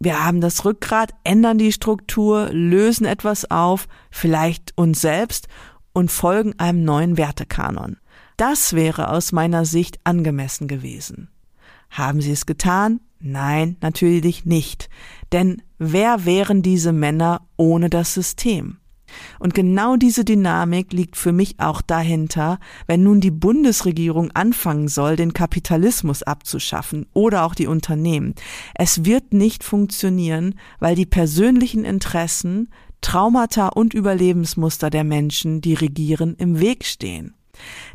Wir 0.04 0.24
haben 0.24 0.40
das 0.40 0.64
Rückgrat, 0.64 1.14
ändern 1.22 1.58
die 1.58 1.70
Struktur, 1.70 2.48
lösen 2.50 3.06
etwas 3.06 3.48
auf, 3.52 3.86
vielleicht 4.10 4.76
uns 4.76 5.00
selbst 5.00 5.46
und 5.92 6.10
folgen 6.10 6.58
einem 6.58 6.82
neuen 6.82 7.16
Wertekanon. 7.16 7.98
Das 8.36 8.72
wäre 8.72 9.10
aus 9.10 9.30
meiner 9.30 9.64
Sicht 9.64 10.00
angemessen 10.02 10.66
gewesen. 10.66 11.28
Haben 11.88 12.20
sie 12.20 12.32
es 12.32 12.46
getan? 12.46 12.98
Nein, 13.20 13.76
natürlich 13.80 14.44
nicht. 14.44 14.88
Denn 15.30 15.62
wer 15.78 16.24
wären 16.24 16.62
diese 16.62 16.92
Männer 16.92 17.42
ohne 17.56 17.88
das 17.88 18.12
System? 18.12 18.78
Und 19.38 19.54
genau 19.54 19.96
diese 19.96 20.24
Dynamik 20.24 20.92
liegt 20.92 21.16
für 21.16 21.32
mich 21.32 21.58
auch 21.58 21.82
dahinter, 21.82 22.58
wenn 22.86 23.02
nun 23.02 23.20
die 23.20 23.30
Bundesregierung 23.30 24.30
anfangen 24.32 24.88
soll, 24.88 25.16
den 25.16 25.32
Kapitalismus 25.32 26.22
abzuschaffen 26.22 27.06
oder 27.12 27.44
auch 27.44 27.54
die 27.54 27.66
Unternehmen. 27.66 28.34
Es 28.74 29.04
wird 29.04 29.32
nicht 29.32 29.64
funktionieren, 29.64 30.54
weil 30.78 30.94
die 30.94 31.06
persönlichen 31.06 31.84
Interessen, 31.84 32.68
Traumata 33.00 33.68
und 33.68 33.94
Überlebensmuster 33.94 34.88
der 34.88 35.04
Menschen, 35.04 35.60
die 35.60 35.74
regieren, 35.74 36.36
im 36.38 36.60
Weg 36.60 36.84
stehen. 36.84 37.34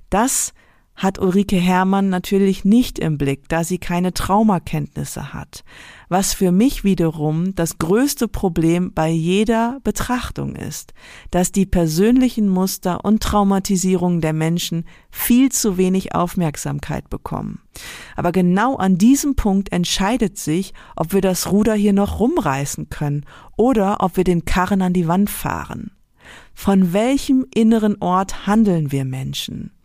Das 0.10 0.54
hat 0.98 1.20
Ulrike 1.20 1.58
Herrmann 1.58 2.10
natürlich 2.10 2.66
nicht 2.66 2.98
im 2.98 3.20
Blick, 3.20 3.48
da 3.50 3.64
sie 3.64 3.78
keine 3.78 4.14
Traumakenntnisse 4.14 5.32
hat, 5.32 5.64
was 6.10 6.34
für 6.34 6.52
mich 6.52 6.84
wiederum 6.84 7.54
das 7.54 7.78
größte 7.78 8.28
Problem 8.28 8.94
bei 8.94 9.10
jeder 9.10 9.80
Betrachtung 9.84 10.56
ist, 10.56 10.94
dass 11.30 11.52
die 11.52 11.68
persönlichen 11.68 12.50
Muster 12.50 13.06
und 13.06 13.22
Traumatisierungen 13.22 14.22
der 14.22 14.34
Menschen 14.34 14.86
viel 15.12 15.52
zu 15.52 15.78
wenig 15.78 16.16
Aufmerksamkeit 16.16 17.12
bekommen. 17.12 17.62
Aber 18.16 18.32
genau 18.32 18.76
an 18.76 18.98
diesem 18.98 19.36
Punkt 19.36 19.72
entscheidet 19.72 20.40
sich, 20.40 20.74
ob 20.96 21.14
wir 21.14 21.22
das 21.22 21.52
Ruder 21.52 21.76
hier 21.76 21.94
noch 21.94 22.20
rumreißen 22.20 22.90
können 22.90 23.24
oder 23.56 23.98
ob 24.00 24.18
wir 24.18 24.24
den 24.24 24.46
Karren 24.46 24.82
an 24.82 24.94
die 24.94 25.08
Wand 25.08 25.30
fahren. 25.30 25.92
Von 26.56 26.92
welchem 26.92 27.46
inneren 27.54 28.02
Ort 28.02 28.48
handeln 28.48 28.92
wir 28.92 29.06
Menschen? 29.06 29.77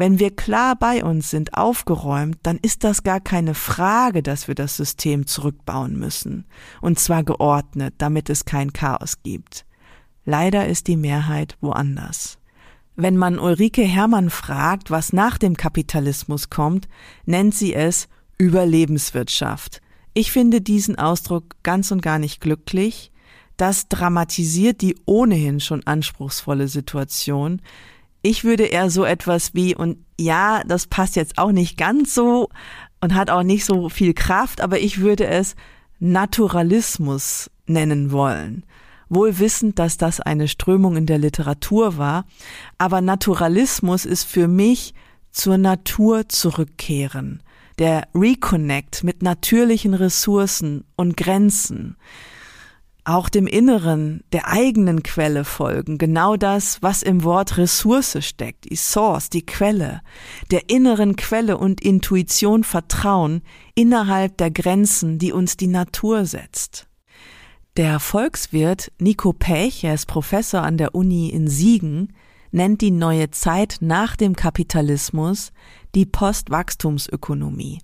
Wenn 0.00 0.18
wir 0.18 0.34
klar 0.34 0.76
bei 0.76 1.04
uns 1.04 1.28
sind, 1.28 1.58
aufgeräumt, 1.58 2.38
dann 2.42 2.56
ist 2.56 2.84
das 2.84 3.02
gar 3.02 3.20
keine 3.20 3.52
Frage, 3.52 4.22
dass 4.22 4.48
wir 4.48 4.54
das 4.54 4.78
System 4.78 5.26
zurückbauen 5.26 5.98
müssen. 5.98 6.46
Und 6.80 6.98
zwar 6.98 7.22
geordnet, 7.22 7.96
damit 7.98 8.30
es 8.30 8.46
kein 8.46 8.72
Chaos 8.72 9.22
gibt. 9.22 9.66
Leider 10.24 10.66
ist 10.66 10.86
die 10.86 10.96
Mehrheit 10.96 11.58
woanders. 11.60 12.38
Wenn 12.96 13.18
man 13.18 13.38
Ulrike 13.38 13.82
Hermann 13.82 14.30
fragt, 14.30 14.90
was 14.90 15.12
nach 15.12 15.36
dem 15.36 15.58
Kapitalismus 15.58 16.48
kommt, 16.48 16.88
nennt 17.26 17.54
sie 17.54 17.74
es 17.74 18.08
Überlebenswirtschaft. 18.38 19.82
Ich 20.14 20.32
finde 20.32 20.62
diesen 20.62 20.98
Ausdruck 20.98 21.56
ganz 21.62 21.90
und 21.90 22.00
gar 22.00 22.18
nicht 22.18 22.40
glücklich. 22.40 23.12
Das 23.58 23.88
dramatisiert 23.88 24.80
die 24.80 24.96
ohnehin 25.04 25.60
schon 25.60 25.86
anspruchsvolle 25.86 26.68
Situation. 26.68 27.60
Ich 28.22 28.44
würde 28.44 28.64
eher 28.64 28.90
so 28.90 29.04
etwas 29.04 29.54
wie, 29.54 29.74
und 29.74 29.98
ja, 30.18 30.62
das 30.66 30.86
passt 30.86 31.16
jetzt 31.16 31.38
auch 31.38 31.52
nicht 31.52 31.78
ganz 31.78 32.14
so 32.14 32.48
und 33.00 33.14
hat 33.14 33.30
auch 33.30 33.42
nicht 33.42 33.64
so 33.64 33.88
viel 33.88 34.12
Kraft, 34.12 34.60
aber 34.60 34.78
ich 34.78 35.00
würde 35.00 35.26
es 35.26 35.56
Naturalismus 35.98 37.50
nennen 37.66 38.12
wollen. 38.12 38.64
Wohl 39.08 39.38
wissend, 39.38 39.78
dass 39.78 39.96
das 39.96 40.20
eine 40.20 40.48
Strömung 40.48 40.96
in 40.96 41.06
der 41.06 41.18
Literatur 41.18 41.96
war, 41.96 42.26
aber 42.78 43.00
Naturalismus 43.00 44.04
ist 44.04 44.24
für 44.24 44.48
mich 44.48 44.94
zur 45.32 45.58
Natur 45.58 46.28
zurückkehren, 46.28 47.42
der 47.78 48.06
Reconnect 48.14 49.02
mit 49.02 49.22
natürlichen 49.22 49.94
Ressourcen 49.94 50.84
und 50.96 51.16
Grenzen 51.16 51.96
auch 53.14 53.28
dem 53.28 53.46
Inneren 53.46 54.22
der 54.32 54.48
eigenen 54.48 55.02
Quelle 55.02 55.44
folgen, 55.44 55.98
genau 55.98 56.36
das, 56.36 56.80
was 56.82 57.02
im 57.02 57.24
Wort 57.24 57.58
Ressource 57.58 58.18
steckt, 58.20 58.70
die 58.70 58.76
Source, 58.76 59.30
die 59.30 59.44
Quelle, 59.44 60.02
der 60.50 60.70
inneren 60.70 61.16
Quelle 61.16 61.58
und 61.58 61.80
Intuition 61.80 62.64
vertrauen 62.64 63.42
innerhalb 63.74 64.36
der 64.36 64.50
Grenzen, 64.50 65.18
die 65.18 65.32
uns 65.32 65.56
die 65.56 65.66
Natur 65.66 66.24
setzt. 66.24 66.86
Der 67.76 68.00
Volkswirt 68.00 68.92
Nico 68.98 69.32
Pech, 69.32 69.84
er 69.84 69.94
ist 69.94 70.06
Professor 70.06 70.62
an 70.62 70.76
der 70.76 70.94
Uni 70.94 71.28
in 71.28 71.48
Siegen, 71.48 72.12
nennt 72.52 72.80
die 72.80 72.90
neue 72.90 73.30
Zeit 73.30 73.78
nach 73.80 74.16
dem 74.16 74.34
Kapitalismus 74.34 75.52
die 75.94 76.06
Postwachstumsökonomie. 76.06 77.80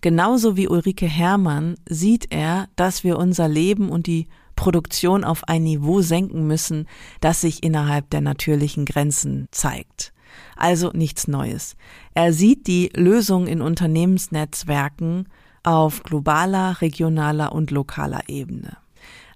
Genauso 0.00 0.56
wie 0.56 0.68
Ulrike 0.68 1.06
Herrmann 1.06 1.76
sieht 1.88 2.26
er, 2.30 2.68
dass 2.76 3.04
wir 3.04 3.18
unser 3.18 3.48
Leben 3.48 3.88
und 3.88 4.06
die 4.06 4.28
Produktion 4.56 5.22
auf 5.22 5.44
ein 5.48 5.62
Niveau 5.62 6.00
senken 6.00 6.46
müssen, 6.46 6.88
das 7.20 7.40
sich 7.40 7.62
innerhalb 7.62 8.10
der 8.10 8.22
natürlichen 8.22 8.84
Grenzen 8.84 9.46
zeigt. 9.52 10.12
Also 10.56 10.90
nichts 10.92 11.28
Neues. 11.28 11.76
Er 12.14 12.32
sieht 12.32 12.66
die 12.66 12.90
Lösung 12.94 13.46
in 13.46 13.62
Unternehmensnetzwerken 13.62 15.28
auf 15.62 16.02
globaler, 16.02 16.80
regionaler 16.80 17.52
und 17.52 17.70
lokaler 17.70 18.28
Ebene. 18.28 18.76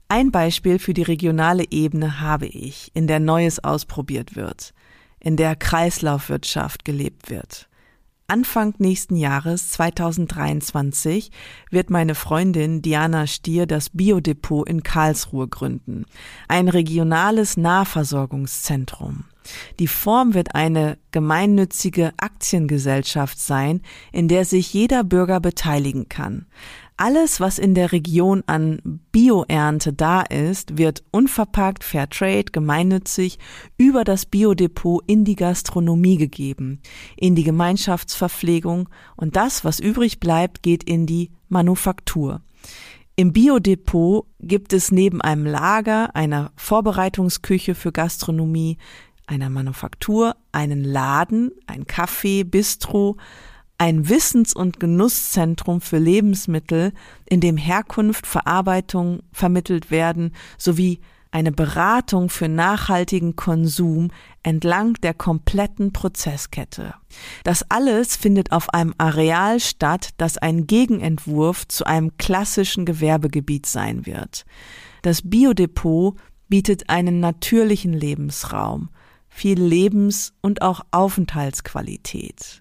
Ein 0.09 0.33
Beispiel 0.33 0.79
für 0.79 0.95
die 0.95 1.03
regionale 1.03 1.65
Ebene 1.71 2.21
habe 2.21 2.47
ich, 2.47 2.91
in 2.95 3.07
der 3.07 3.21
Neues 3.21 3.63
ausprobiert 3.63 4.35
wird, 4.35 4.75
in 5.21 5.37
der 5.37 5.55
Kreislaufwirtschaft 5.55 6.85
gelebt 6.85 7.31
wird. 7.31 7.70
Anfang 8.31 8.75
nächsten 8.79 9.17
Jahres 9.17 9.73
2023 9.73 11.33
wird 11.71 11.91
meine 11.91 12.15
Freundin 12.15 12.81
Diana 12.81 13.27
Stier 13.27 13.67
das 13.67 13.91
Biodepot 13.91 14.69
in 14.69 14.85
Karlsruhe 14.85 15.49
gründen. 15.49 16.07
Ein 16.47 16.69
regionales 16.69 17.57
Nahversorgungszentrum. 17.57 19.25
Die 19.81 19.89
Form 19.89 20.35
wird 20.35 20.55
eine 20.55 20.97
gemeinnützige 21.11 22.13
Aktiengesellschaft 22.19 23.37
sein, 23.41 23.83
in 24.13 24.29
der 24.29 24.45
sich 24.45 24.73
jeder 24.73 25.03
Bürger 25.03 25.41
beteiligen 25.41 26.09
kann. 26.09 26.47
Alles, 27.01 27.41
was 27.41 27.59
in 27.59 27.75
der 27.75 27.93
Region 27.93 28.43
an 28.45 29.01
Bioernte 29.11 29.95
da 29.95 30.21
ist, 30.21 30.77
wird 30.77 31.03
unverpackt, 31.11 31.83
Fairtrade, 31.83 32.53
gemeinnützig 32.53 33.39
über 33.79 34.05
das 34.05 34.27
Biodepot 34.27 35.03
in 35.07 35.25
die 35.25 35.35
Gastronomie 35.35 36.19
gegeben, 36.19 36.83
in 37.17 37.35
die 37.35 37.43
Gemeinschaftsverpflegung 37.43 38.91
und 39.17 39.35
das, 39.35 39.65
was 39.65 39.81
übrig 39.81 40.21
bleibt, 40.21 40.63
geht 40.63 40.85
in 40.85 41.07
die 41.07 41.31
Manufaktur. 41.49 42.43
Im 43.17 43.33
Biodepot 43.33 44.27
gibt 44.39 44.75
es 44.75 44.93
neben 44.93 45.23
einem 45.23 45.47
Lager, 45.47 46.15
einer 46.15 46.53
Vorbereitungsküche 46.57 47.75
für 47.75 47.93
Gastronomie, 47.93 48.77
einer 49.27 49.49
Manufaktur, 49.49 50.37
einen 50.53 50.85
Laden, 50.85 51.53
ein 51.67 51.85
Café, 51.85 52.45
Bistro, 52.45 53.17
ein 53.81 54.11
Wissens- 54.11 54.55
und 54.55 54.79
Genusszentrum 54.79 55.81
für 55.81 55.97
Lebensmittel, 55.97 56.93
in 57.25 57.41
dem 57.41 57.57
Herkunft, 57.57 58.27
Verarbeitung 58.27 59.21
vermittelt 59.33 59.91
werden, 59.91 60.35
sowie 60.59 61.01
eine 61.31 61.51
Beratung 61.51 62.29
für 62.29 62.49
nachhaltigen 62.49 63.37
Konsum 63.37 64.09
entlang 64.43 64.95
der 65.03 65.15
kompletten 65.15 65.95
Prozesskette. 65.95 66.93
Das 67.43 67.65
alles 67.71 68.17
findet 68.17 68.53
auf 68.53 68.69
einem 68.75 68.95
Areal 68.99 69.61
statt, 69.61 70.11
das 70.19 70.37
ein 70.37 70.67
Gegenentwurf 70.67 71.67
zu 71.67 71.87
einem 71.87 72.19
klassischen 72.19 72.85
Gewerbegebiet 72.85 73.65
sein 73.65 74.05
wird. 74.05 74.45
Das 75.01 75.23
Biodepot 75.23 76.19
bietet 76.49 76.91
einen 76.91 77.21
natürlichen 77.21 77.95
Lebensraum, 77.95 78.91
viel 79.31 79.59
Lebens- 79.59 80.35
und 80.43 80.61
auch 80.61 80.83
Aufenthaltsqualität. 80.91 82.60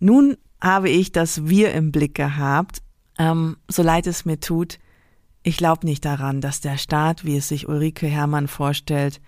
Nun 0.00 0.36
habe 0.60 0.90
ich 0.90 1.12
das 1.12 1.48
Wir 1.48 1.72
im 1.72 1.92
Blick 1.92 2.14
gehabt, 2.14 2.82
ähm, 3.18 3.56
so 3.68 3.82
leid 3.82 4.06
es 4.06 4.24
mir 4.24 4.40
tut, 4.40 4.78
ich 5.42 5.56
glaube 5.56 5.86
nicht 5.86 6.04
daran, 6.04 6.40
dass 6.40 6.60
der 6.60 6.78
Staat, 6.78 7.24
wie 7.24 7.36
es 7.36 7.48
sich 7.48 7.68
Ulrike 7.68 8.06
Hermann 8.06 8.48
vorstellt, 8.48 9.20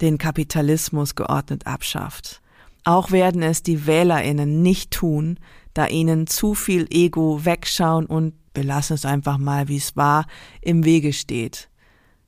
den 0.00 0.18
Kapitalismus 0.18 1.14
geordnet 1.14 1.66
abschafft. 1.66 2.42
Auch 2.84 3.12
werden 3.12 3.42
es 3.42 3.62
die 3.62 3.86
Wählerinnen 3.86 4.62
nicht 4.62 4.90
tun, 4.90 5.38
da 5.74 5.86
ihnen 5.86 6.26
zu 6.26 6.54
viel 6.54 6.86
Ego 6.90 7.44
wegschauen 7.44 8.06
und 8.06 8.34
wir 8.54 8.64
lassen 8.64 8.94
es 8.94 9.06
einfach 9.06 9.38
mal, 9.38 9.68
wie 9.68 9.76
es 9.76 9.96
war, 9.96 10.26
im 10.60 10.84
Wege 10.84 11.12
steht. 11.12 11.70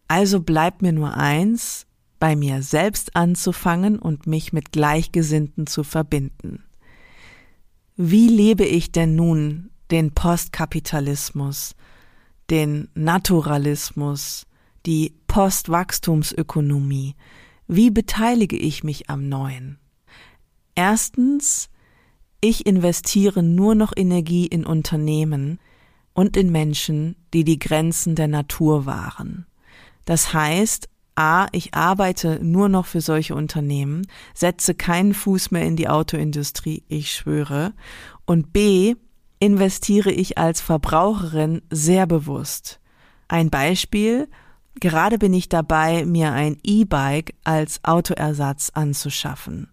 Also 0.08 0.40
bleibt 0.40 0.80
mir 0.80 0.92
nur 0.92 1.14
eins, 1.14 1.86
bei 2.20 2.36
mir 2.36 2.62
selbst 2.62 3.16
anzufangen 3.16 3.98
und 3.98 4.26
mich 4.26 4.52
mit 4.52 4.72
Gleichgesinnten 4.72 5.66
zu 5.66 5.84
verbinden. 5.84 6.62
Wie 7.96 8.26
lebe 8.26 8.64
ich 8.64 8.90
denn 8.90 9.14
nun 9.14 9.70
den 9.92 10.12
Postkapitalismus, 10.14 11.76
den 12.50 12.88
Naturalismus, 12.94 14.46
die 14.84 15.14
Postwachstumsökonomie? 15.28 17.14
Wie 17.68 17.90
beteilige 17.90 18.56
ich 18.56 18.82
mich 18.82 19.08
am 19.10 19.28
Neuen? 19.28 19.78
Erstens, 20.74 21.68
ich 22.40 22.66
investiere 22.66 23.44
nur 23.44 23.76
noch 23.76 23.92
Energie 23.94 24.46
in 24.46 24.66
Unternehmen 24.66 25.60
und 26.14 26.36
in 26.36 26.50
Menschen, 26.50 27.14
die 27.32 27.44
die 27.44 27.60
Grenzen 27.60 28.16
der 28.16 28.26
Natur 28.26 28.86
wahren. 28.86 29.46
Das 30.04 30.34
heißt, 30.34 30.88
A, 31.16 31.46
ich 31.52 31.74
arbeite 31.74 32.40
nur 32.42 32.68
noch 32.68 32.86
für 32.86 33.00
solche 33.00 33.34
Unternehmen, 33.34 34.06
setze 34.34 34.74
keinen 34.74 35.14
Fuß 35.14 35.50
mehr 35.52 35.62
in 35.62 35.76
die 35.76 35.88
Autoindustrie, 35.88 36.82
ich 36.88 37.12
schwöre. 37.12 37.72
Und 38.24 38.52
B, 38.52 38.96
investiere 39.38 40.10
ich 40.10 40.38
als 40.38 40.60
Verbraucherin 40.60 41.62
sehr 41.70 42.06
bewusst. 42.06 42.80
Ein 43.28 43.50
Beispiel, 43.50 44.28
gerade 44.80 45.18
bin 45.18 45.32
ich 45.34 45.48
dabei, 45.48 46.04
mir 46.04 46.32
ein 46.32 46.58
E-Bike 46.62 47.34
als 47.44 47.82
Autoersatz 47.84 48.70
anzuschaffen. 48.74 49.68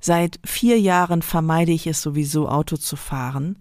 Seit 0.00 0.38
vier 0.44 0.78
Jahren 0.78 1.22
vermeide 1.22 1.72
ich 1.72 1.86
es 1.86 2.02
sowieso, 2.02 2.48
Auto 2.48 2.76
zu 2.76 2.96
fahren. 2.96 3.58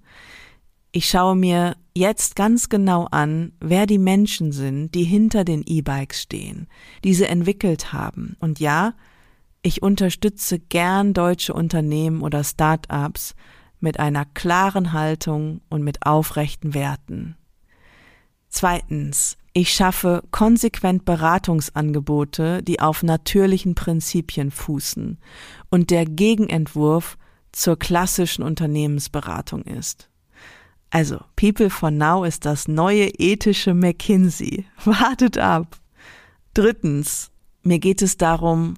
Ich 0.96 1.10
schaue 1.10 1.36
mir 1.36 1.76
jetzt 1.96 2.36
ganz 2.36 2.70
genau 2.70 3.08
an, 3.10 3.54
wer 3.60 3.88
die 3.88 3.98
Menschen 3.98 4.52
sind, 4.52 4.94
die 4.94 5.04
hinter 5.04 5.44
den 5.44 5.64
E-Bikes 5.66 6.22
stehen, 6.22 6.68
diese 7.04 7.28
entwickelt 7.28 7.94
haben. 7.94 8.38
Und 8.40 8.60
ja, 8.60 8.94
ich 9.64 9.82
unterstütze 9.82 10.60
gern 10.60 11.16
deutsche 11.16 11.56
Unternehmen 11.56 12.22
oder 12.22 12.44
Start-ups 12.44 13.34
mit 13.80 14.00
einer 14.00 14.24
klaren 14.24 14.94
Haltung 14.94 15.62
und 15.68 15.82
mit 15.82 16.06
aufrechten 16.06 16.76
Werten. 16.76 17.38
Zweitens, 18.50 19.36
ich 19.52 19.74
schaffe 19.74 20.22
konsequent 20.30 21.06
Beratungsangebote, 21.06 22.62
die 22.62 22.80
auf 22.80 23.02
natürlichen 23.02 23.74
Prinzipien 23.74 24.52
fußen 24.52 25.18
und 25.72 25.90
der 25.90 26.06
Gegenentwurf 26.06 27.18
zur 27.52 27.80
klassischen 27.80 28.44
Unternehmensberatung 28.44 29.64
ist. 29.64 30.12
Also, 30.94 31.22
People 31.36 31.72
for 31.72 31.90
Now 31.90 32.24
ist 32.24 32.46
das 32.46 32.68
neue 32.68 33.08
ethische 33.18 33.74
McKinsey. 33.74 34.66
Wartet 34.86 35.40
ab. 35.40 35.80
Drittens, 36.54 37.32
mir 37.64 37.80
geht 37.80 38.04
es 38.04 38.18
darum, 38.18 38.76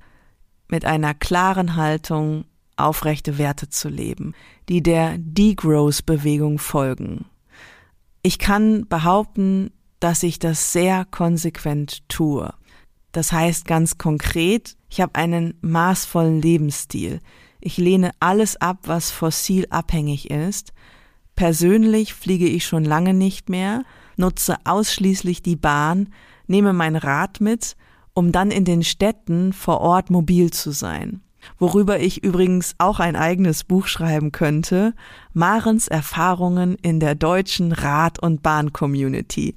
mit 0.69 0.85
einer 0.85 1.13
klaren 1.13 1.75
Haltung 1.75 2.45
aufrechte 2.77 3.37
Werte 3.37 3.67
zu 3.67 3.89
leben, 3.89 4.33
die 4.69 4.81
der 4.81 5.17
Degrowth-Bewegung 5.17 6.57
folgen. 6.57 7.25
Ich 8.21 8.39
kann 8.39 8.87
behaupten, 8.87 9.71
dass 9.99 10.23
ich 10.23 10.39
das 10.39 10.71
sehr 10.71 11.03
konsequent 11.03 12.07
tue. 12.07 12.53
Das 13.11 13.33
heißt 13.33 13.65
ganz 13.65 13.97
konkret, 13.97 14.77
ich 14.87 15.01
habe 15.01 15.15
einen 15.15 15.57
maßvollen 15.59 16.41
Lebensstil. 16.41 17.19
Ich 17.59 17.75
lehne 17.75 18.11
alles 18.21 18.55
ab, 18.55 18.77
was 18.83 19.11
fossil 19.11 19.67
abhängig 19.69 20.31
ist 20.31 20.71
Persönlich 21.35 22.13
fliege 22.13 22.47
ich 22.47 22.65
schon 22.65 22.85
lange 22.85 23.13
nicht 23.13 23.49
mehr, 23.49 23.83
nutze 24.15 24.55
ausschließlich 24.63 25.41
die 25.41 25.57
Bahn, 25.57 26.09
nehme 26.47 26.73
mein 26.73 26.95
Rad 26.95 27.41
mit, 27.41 27.75
um 28.13 28.31
dann 28.31 28.51
in 28.51 28.63
den 28.63 28.83
Städten 28.83 29.51
vor 29.51 29.81
Ort 29.81 30.09
mobil 30.09 30.51
zu 30.51 30.71
sein. 30.71 31.21
Worüber 31.59 31.99
ich 31.99 32.23
übrigens 32.23 32.73
auch 32.77 32.99
ein 32.99 33.15
eigenes 33.15 33.63
Buch 33.63 33.87
schreiben 33.87 34.31
könnte, 34.31 34.93
Marens 35.33 35.87
Erfahrungen 35.87 36.75
in 36.81 36.99
der 36.99 37.15
deutschen 37.15 37.71
Rad- 37.71 38.19
und 38.19 38.41
Bahn-Community. 38.41 39.55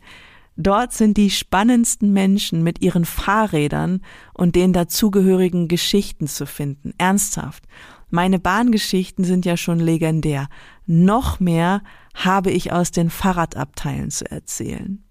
Dort 0.56 0.92
sind 0.92 1.16
die 1.16 1.30
spannendsten 1.30 2.12
Menschen 2.12 2.64
mit 2.64 2.82
ihren 2.82 3.04
Fahrrädern 3.04 4.02
und 4.34 4.56
den 4.56 4.72
dazugehörigen 4.72 5.68
Geschichten 5.68 6.26
zu 6.26 6.46
finden. 6.46 6.92
Ernsthaft. 6.98 7.62
Meine 8.10 8.38
Bahngeschichten 8.38 9.24
sind 9.24 9.44
ja 9.44 9.56
schon 9.56 9.80
legendär. 9.80 10.48
Noch 10.86 11.40
mehr 11.40 11.82
habe 12.14 12.50
ich 12.50 12.72
aus 12.72 12.90
den 12.90 13.10
Fahrradabteilen 13.10 14.10
zu 14.10 14.30
erzählen. 14.30 15.04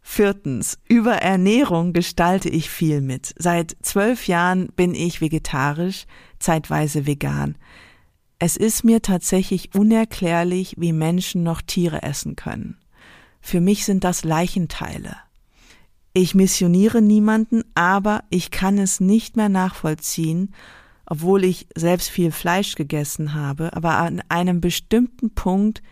Viertens, 0.00 0.78
über 0.88 1.16
Ernährung 1.16 1.92
gestalte 1.92 2.48
ich 2.48 2.70
viel 2.70 3.02
mit. 3.02 3.34
Seit 3.38 3.76
zwölf 3.82 4.26
Jahren 4.26 4.68
bin 4.74 4.94
ich 4.94 5.20
vegetarisch, 5.20 6.06
zeitweise 6.38 7.06
vegan. 7.06 7.56
Es 8.38 8.56
ist 8.56 8.84
mir 8.84 9.02
tatsächlich 9.02 9.74
unerklärlich, 9.74 10.76
wie 10.78 10.92
Menschen 10.92 11.42
noch 11.42 11.60
Tiere 11.60 12.02
essen 12.02 12.36
können. 12.36 12.78
Für 13.40 13.60
mich 13.60 13.84
sind 13.84 14.02
das 14.02 14.24
Leichenteile. 14.24 15.16
Ich 16.14 16.34
missioniere 16.34 17.02
niemanden, 17.02 17.62
aber 17.74 18.24
ich 18.30 18.50
kann 18.50 18.78
es 18.78 19.00
nicht 19.00 19.36
mehr 19.36 19.48
nachvollziehen, 19.48 20.54
obwohl 21.10 21.44
ich 21.44 21.66
selbst 21.74 22.10
viel 22.10 22.30
Fleisch 22.30 22.74
gegessen 22.74 23.32
habe, 23.32 23.74
aber 23.74 23.96
an 23.96 24.22
einem 24.28 24.60
bestimmten 24.60 25.34
Punkt 25.34 25.82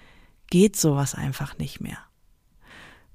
geht 0.50 0.76
sowas 0.76 1.14
einfach 1.14 1.56
nicht 1.56 1.80
mehr. 1.80 1.98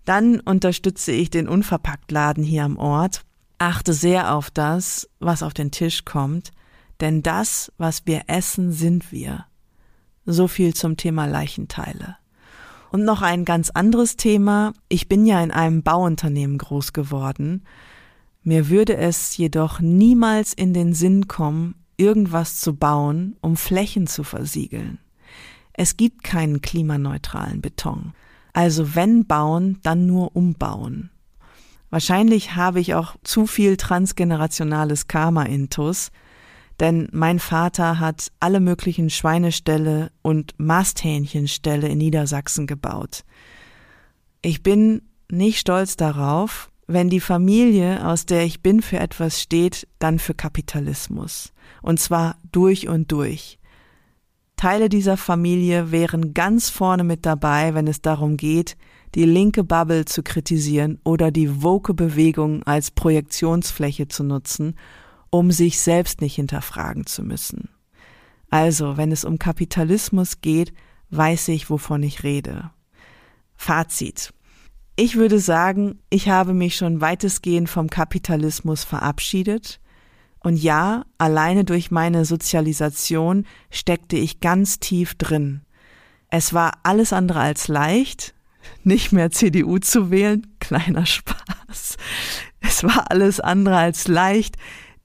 Dann 0.04 0.40
unterstütze 0.40 1.12
ich 1.12 1.30
den 1.30 1.48
Unverpacktladen 1.48 2.44
hier 2.44 2.64
am 2.64 2.78
Ort, 2.78 3.24
achte 3.60 3.94
sehr 3.94 4.34
auf 4.34 4.50
das, 4.50 5.08
was 5.20 5.44
auf 5.44 5.54
den 5.54 5.70
Tisch 5.70 6.04
kommt, 6.04 6.52
denn 7.02 7.22
das, 7.22 7.72
was 7.78 8.08
wir 8.08 8.24
essen, 8.26 8.72
sind 8.72 9.12
wir. 9.12 9.46
So 10.26 10.48
viel 10.48 10.74
zum 10.74 10.98
Thema 10.98 11.28
Leichenteile. 11.28 12.18
Und 12.92 13.06
noch 13.06 13.22
ein 13.22 13.46
ganz 13.46 13.70
anderes 13.70 14.18
Thema. 14.18 14.74
Ich 14.90 15.08
bin 15.08 15.26
ja 15.26 15.42
in 15.42 15.52
einem 15.52 15.84
Bauunternehmen 15.84 16.58
groß 16.58 16.94
geworden. 16.94 17.64
Mir 18.44 18.70
würde 18.70 18.98
es 18.98 19.38
jedoch 19.38 19.80
niemals 19.80 20.54
in 20.54 20.74
den 20.74 20.94
Sinn 20.94 21.28
kommen, 21.28 21.76
irgendwas 22.02 22.60
zu 22.60 22.76
bauen, 22.76 23.38
um 23.42 23.56
Flächen 23.56 24.08
zu 24.08 24.24
versiegeln. 24.24 24.98
Es 25.74 25.98
gibt 25.98 26.24
keinen 26.24 26.62
klimaneutralen 26.62 27.62
Beton. 27.62 28.14
Also 28.54 28.96
wenn 28.96 29.28
bauen, 29.28 29.78
dann 29.84 30.08
nur 30.08 30.36
umbauen. 30.36 31.12
Wahrscheinlich 31.92 32.56
habe 32.56 32.80
ich 32.80 32.96
auch 32.96 33.16
zu 33.24 33.46
viel 33.46 33.78
transgenerationales 33.78 35.08
Karma 35.08 35.44
intus, 35.44 36.12
denn 36.80 37.08
mein 37.12 37.38
Vater 37.38 38.00
hat 38.00 38.32
alle 38.40 38.60
möglichen 38.60 39.12
Schweineställe 39.12 40.12
und 40.24 40.56
Masthähnchenställe 40.58 41.88
in 41.88 42.00
Niedersachsen 42.00 42.66
gebaut. 42.66 43.24
Ich 44.42 44.64
bin 44.64 45.04
nicht 45.30 45.60
stolz 45.60 45.96
darauf, 45.98 46.71
wenn 46.94 47.10
die 47.10 47.20
Familie, 47.20 48.06
aus 48.06 48.26
der 48.26 48.44
ich 48.44 48.62
bin, 48.62 48.82
für 48.82 49.00
etwas 49.00 49.42
steht, 49.42 49.88
dann 50.00 50.20
für 50.20 50.34
Kapitalismus. 50.34 51.54
Und 51.82 52.00
zwar 52.00 52.38
durch 52.52 52.88
und 52.88 53.12
durch. 53.12 53.60
Teile 54.56 54.90
dieser 54.90 55.18
Familie 55.18 55.92
wären 55.92 56.34
ganz 56.34 56.70
vorne 56.70 57.04
mit 57.04 57.26
dabei, 57.26 57.74
wenn 57.74 57.88
es 57.88 58.02
darum 58.02 58.38
geht, 58.38 58.78
die 59.16 59.26
linke 59.26 59.64
Bubble 59.64 60.06
zu 60.06 60.24
kritisieren 60.24 61.00
oder 61.04 61.32
die 61.32 61.64
woke 61.64 61.94
Bewegung 61.94 62.64
als 62.64 62.92
Projektionsfläche 62.92 64.08
zu 64.08 64.24
nutzen, 64.24 64.76
um 65.30 65.52
sich 65.52 65.80
selbst 65.80 66.22
nicht 66.22 66.36
hinterfragen 66.36 67.06
zu 67.06 67.24
müssen. 67.24 67.70
Also, 68.50 68.98
wenn 68.98 69.12
es 69.12 69.26
um 69.26 69.40
Kapitalismus 69.40 70.42
geht, 70.42 70.74
weiß 71.10 71.48
ich, 71.50 71.70
wovon 71.70 72.04
ich 72.04 72.24
rede. 72.24 72.70
Fazit. 73.56 74.34
Ich 75.04 75.16
würde 75.16 75.40
sagen, 75.40 75.98
ich 76.12 76.30
habe 76.30 76.54
mich 76.54 76.76
schon 76.76 77.02
weitestgehend 77.02 77.72
vom 77.72 77.90
Kapitalismus 77.90 78.84
verabschiedet. 78.84 79.80
Und 80.42 80.58
ja, 80.58 81.06
alleine 81.18 81.66
durch 81.66 81.90
meine 81.90 82.24
Sozialisation 82.24 83.48
steckte 83.72 84.16
ich 84.16 84.42
ganz 84.42 84.80
tief 84.80 85.16
drin. 85.16 85.62
Es 86.30 86.54
war 86.54 86.74
alles 86.84 87.14
andere 87.14 87.40
als 87.40 87.68
leicht, 87.68 88.36
nicht 88.84 89.12
mehr 89.12 89.32
CDU 89.32 89.80
zu 89.80 90.12
wählen, 90.12 90.46
kleiner 90.60 91.08
Spaß. 91.08 91.98
Es 92.60 92.84
war 92.84 93.10
alles 93.10 93.40
andere 93.40 93.78
als 93.78 94.08
leicht, 94.08 94.56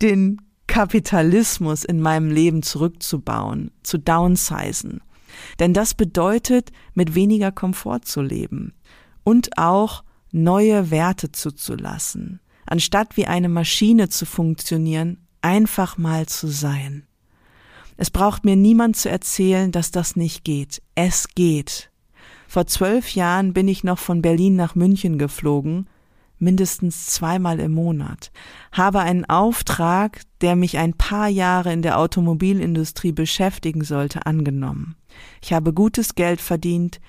den 0.03 0.43
Kapitalismus 0.67 1.87
in 1.87 2.03
meinem 2.03 2.31
Leben 2.31 2.63
zurückzubauen, 2.63 3.71
zu 3.83 3.97
downsizen. 3.97 5.01
Denn 5.59 5.73
das 5.73 5.95
bedeutet, 5.95 6.71
mit 6.93 7.15
weniger 7.15 7.51
Komfort 7.51 8.01
zu 8.05 8.21
leben 8.21 8.75
und 9.27 9.59
auch 9.59 10.05
neue 10.31 10.93
Werte 10.93 11.33
zuzulassen, 11.33 12.39
anstatt 12.65 13.17
wie 13.17 13.27
eine 13.27 13.49
Maschine 13.49 14.09
zu 14.09 14.25
funktionieren, 14.25 15.27
einfach 15.43 15.99
mal 15.99 16.27
zu 16.27 16.47
sein. 16.47 17.09
Es 17.97 18.11
braucht 18.11 18.45
mir 18.45 18.55
niemand 18.55 18.97
zu 18.97 19.11
erzählen, 19.11 19.73
dass 19.73 19.91
das 19.91 20.15
nicht 20.15 20.45
geht. 20.45 20.81
Es 20.95 21.27
geht. 21.35 21.91
Vor 22.47 22.69
zwölf 22.69 23.17
Jahren 23.17 23.53
bin 23.53 23.67
ich 23.67 23.83
noch 23.83 23.99
von 23.99 24.23
Berlin 24.23 24.55
nach 24.55 24.77
München 24.77 25.19
geflogen, 25.19 25.89
mindestens 26.39 27.07
zweimal 27.07 27.59
im 27.59 27.75
Monat, 27.75 28.31
habe 28.71 29.01
einen 29.01 29.25
Auftrag, 29.25 30.21
der 30.41 30.55
mich 30.55 30.79
ein 30.79 30.93
paar 30.93 31.29
Jahre 31.29 31.73
in 31.73 31.83
der 31.83 31.99
Automobilindustrie 31.99 33.13
beschäftigen 33.13 33.83
sollte, 33.83 34.25
angenommen. 34.25 34.95
Ich 35.43 35.53
habe 35.53 35.73
gutes 35.73 36.15
Geld 36.15 36.41
verdient, 36.41 37.01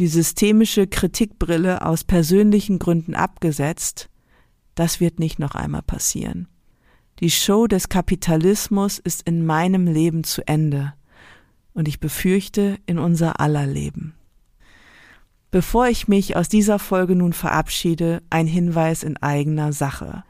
die 0.00 0.08
systemische 0.08 0.86
Kritikbrille 0.86 1.84
aus 1.84 2.04
persönlichen 2.04 2.78
Gründen 2.78 3.14
abgesetzt. 3.14 4.08
Das 4.74 4.98
wird 4.98 5.20
nicht 5.20 5.38
noch 5.38 5.54
einmal 5.54 5.82
passieren. 5.82 6.48
Die 7.20 7.30
Show 7.30 7.66
des 7.66 7.90
Kapitalismus 7.90 8.98
ist 8.98 9.20
in 9.22 9.44
meinem 9.44 9.86
Leben 9.86 10.24
zu 10.24 10.40
Ende 10.48 10.94
und 11.74 11.86
ich 11.86 12.00
befürchte 12.00 12.78
in 12.86 12.98
unser 12.98 13.40
aller 13.40 13.66
Leben. 13.66 14.14
Bevor 15.50 15.88
ich 15.88 16.08
mich 16.08 16.34
aus 16.34 16.48
dieser 16.48 16.78
Folge 16.78 17.14
nun 17.14 17.34
verabschiede, 17.34 18.22
ein 18.30 18.46
Hinweis 18.46 19.02
in 19.02 19.18
eigener 19.18 19.74
Sache. 19.74 20.24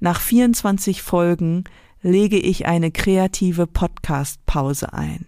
Nach 0.00 0.18
24 0.18 1.02
Folgen 1.02 1.64
lege 2.00 2.38
ich 2.38 2.64
eine 2.64 2.90
kreative 2.90 3.66
Podcast-Pause 3.66 4.94
ein. 4.94 5.26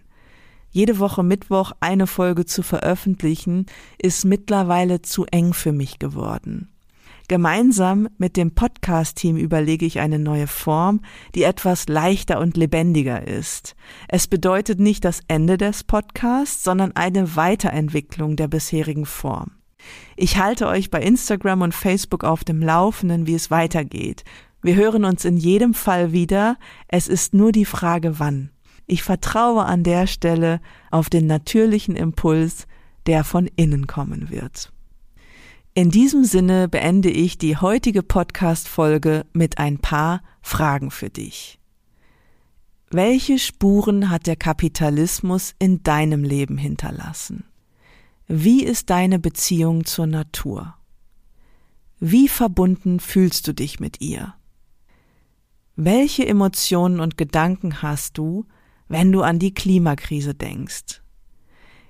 Jede 0.75 0.97
Woche 0.97 1.21
Mittwoch 1.21 1.71
eine 1.81 2.07
Folge 2.07 2.45
zu 2.47 2.63
veröffentlichen, 2.63 3.67
ist 3.99 4.25
mittlerweile 4.25 5.03
zu 5.03 5.25
eng 5.25 5.53
für 5.53 5.71
mich 5.71 5.99
geworden. 5.99 6.67
Gemeinsam 7.27 8.09
mit 8.17 8.37
dem 8.37 8.55
Podcast-Team 8.55 9.37
überlege 9.37 9.85
ich 9.85 9.99
eine 9.99 10.17
neue 10.17 10.47
Form, 10.47 11.01
die 11.35 11.43
etwas 11.43 11.87
leichter 11.87 12.39
und 12.39 12.57
lebendiger 12.57 13.27
ist. 13.27 13.75
Es 14.07 14.27
bedeutet 14.27 14.79
nicht 14.79 15.05
das 15.05 15.21
Ende 15.27 15.57
des 15.57 15.83
Podcasts, 15.83 16.63
sondern 16.63 16.91
eine 16.95 17.35
Weiterentwicklung 17.35 18.35
der 18.35 18.47
bisherigen 18.47 19.05
Form. 19.05 19.51
Ich 20.15 20.39
halte 20.39 20.67
euch 20.67 20.89
bei 20.89 21.03
Instagram 21.03 21.61
und 21.61 21.75
Facebook 21.75 22.23
auf 22.23 22.43
dem 22.43 22.63
Laufenden, 22.63 23.27
wie 23.27 23.35
es 23.35 23.51
weitergeht. 23.51 24.23
Wir 24.63 24.73
hören 24.73 25.05
uns 25.05 25.23
in 25.23 25.37
jedem 25.37 25.75
Fall 25.75 26.13
wieder. 26.13 26.57
Es 26.87 27.07
ist 27.07 27.35
nur 27.35 27.51
die 27.51 27.65
Frage, 27.65 28.17
wann. 28.19 28.49
Ich 28.85 29.03
vertraue 29.03 29.65
an 29.65 29.83
der 29.83 30.07
Stelle 30.07 30.59
auf 30.91 31.09
den 31.09 31.27
natürlichen 31.27 31.95
Impuls, 31.95 32.67
der 33.05 33.23
von 33.23 33.47
innen 33.55 33.87
kommen 33.87 34.29
wird. 34.29 34.71
In 35.73 35.89
diesem 35.89 36.23
Sinne 36.23 36.67
beende 36.67 37.09
ich 37.09 37.37
die 37.37 37.57
heutige 37.57 38.03
Podcast-Folge 38.03 39.25
mit 39.33 39.57
ein 39.57 39.79
paar 39.79 40.21
Fragen 40.41 40.91
für 40.91 41.09
dich. 41.09 41.59
Welche 42.91 43.39
Spuren 43.39 44.11
hat 44.11 44.27
der 44.27 44.35
Kapitalismus 44.35 45.55
in 45.57 45.81
deinem 45.81 46.23
Leben 46.23 46.59
hinterlassen? 46.59 47.45
Wie 48.27 48.63
ist 48.63 48.91
deine 48.91 49.17
Beziehung 49.17 49.85
zur 49.85 50.05
Natur? 50.05 50.75
Wie 51.99 52.27
verbunden 52.27 52.99
fühlst 52.99 53.47
du 53.47 53.53
dich 53.53 53.79
mit 53.79 53.99
ihr? 53.99 54.35
Welche 55.75 56.27
Emotionen 56.27 56.99
und 56.99 57.17
Gedanken 57.17 57.81
hast 57.81 58.17
du, 58.19 58.45
wenn 58.87 59.11
du 59.11 59.21
an 59.21 59.39
die 59.39 59.53
Klimakrise 59.53 60.33
denkst? 60.33 61.01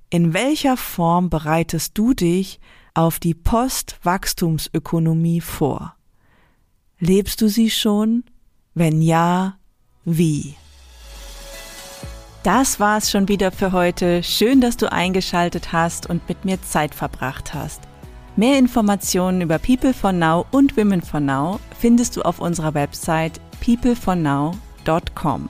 In 0.10 0.34
welcher 0.34 0.78
Form 0.78 1.30
bereitest 1.30 1.98
du 1.98 2.14
dich 2.14 2.60
auf 2.94 3.20
die 3.20 3.34
Postwachstumsökonomie 3.34 5.42
vor? 5.42 5.96
Lebst 7.00 7.42
du 7.42 7.50
sie 7.50 7.70
schon? 7.70 8.24
Wenn 8.76 9.02
ja, 9.02 9.58
wie? 10.06 10.56
Das 12.44 12.80
war's 12.80 13.10
schon 13.10 13.30
wieder 13.30 13.52
für 13.52 13.72
heute. 13.72 14.22
Schön, 14.22 14.62
dass 14.62 14.78
du 14.78 14.92
eingeschaltet 14.92 15.72
hast 15.72 16.10
und 16.10 16.28
mit 16.28 16.46
mir 16.46 16.62
Zeit 16.62 16.94
verbracht 16.94 17.54
hast. 17.54 17.82
Mehr 18.36 18.58
Informationen 18.58 19.42
über 19.42 19.60
People 19.60 19.94
for 19.94 20.12
Now 20.12 20.46
und 20.52 20.76
Women 20.76 21.02
for 21.02 21.20
Now 21.20 21.60
findest 21.80 22.18
du 22.18 22.24
auf 22.24 22.40
unserer 22.40 22.74
Website 22.74 23.40
peoplefornow.com. 23.62 25.50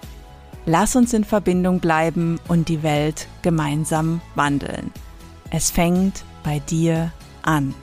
Lass 0.66 0.96
uns 0.96 1.14
in 1.14 1.26
Verbindung 1.26 1.80
bleiben 1.80 2.40
und 2.48 2.70
die 2.70 2.84
Welt 2.84 3.28
gemeinsam 3.42 4.22
wandeln. 4.36 4.92
Es 5.50 5.72
fängt 5.72 6.24
bei 6.44 6.60
dir 6.60 7.12
an. 7.42 7.76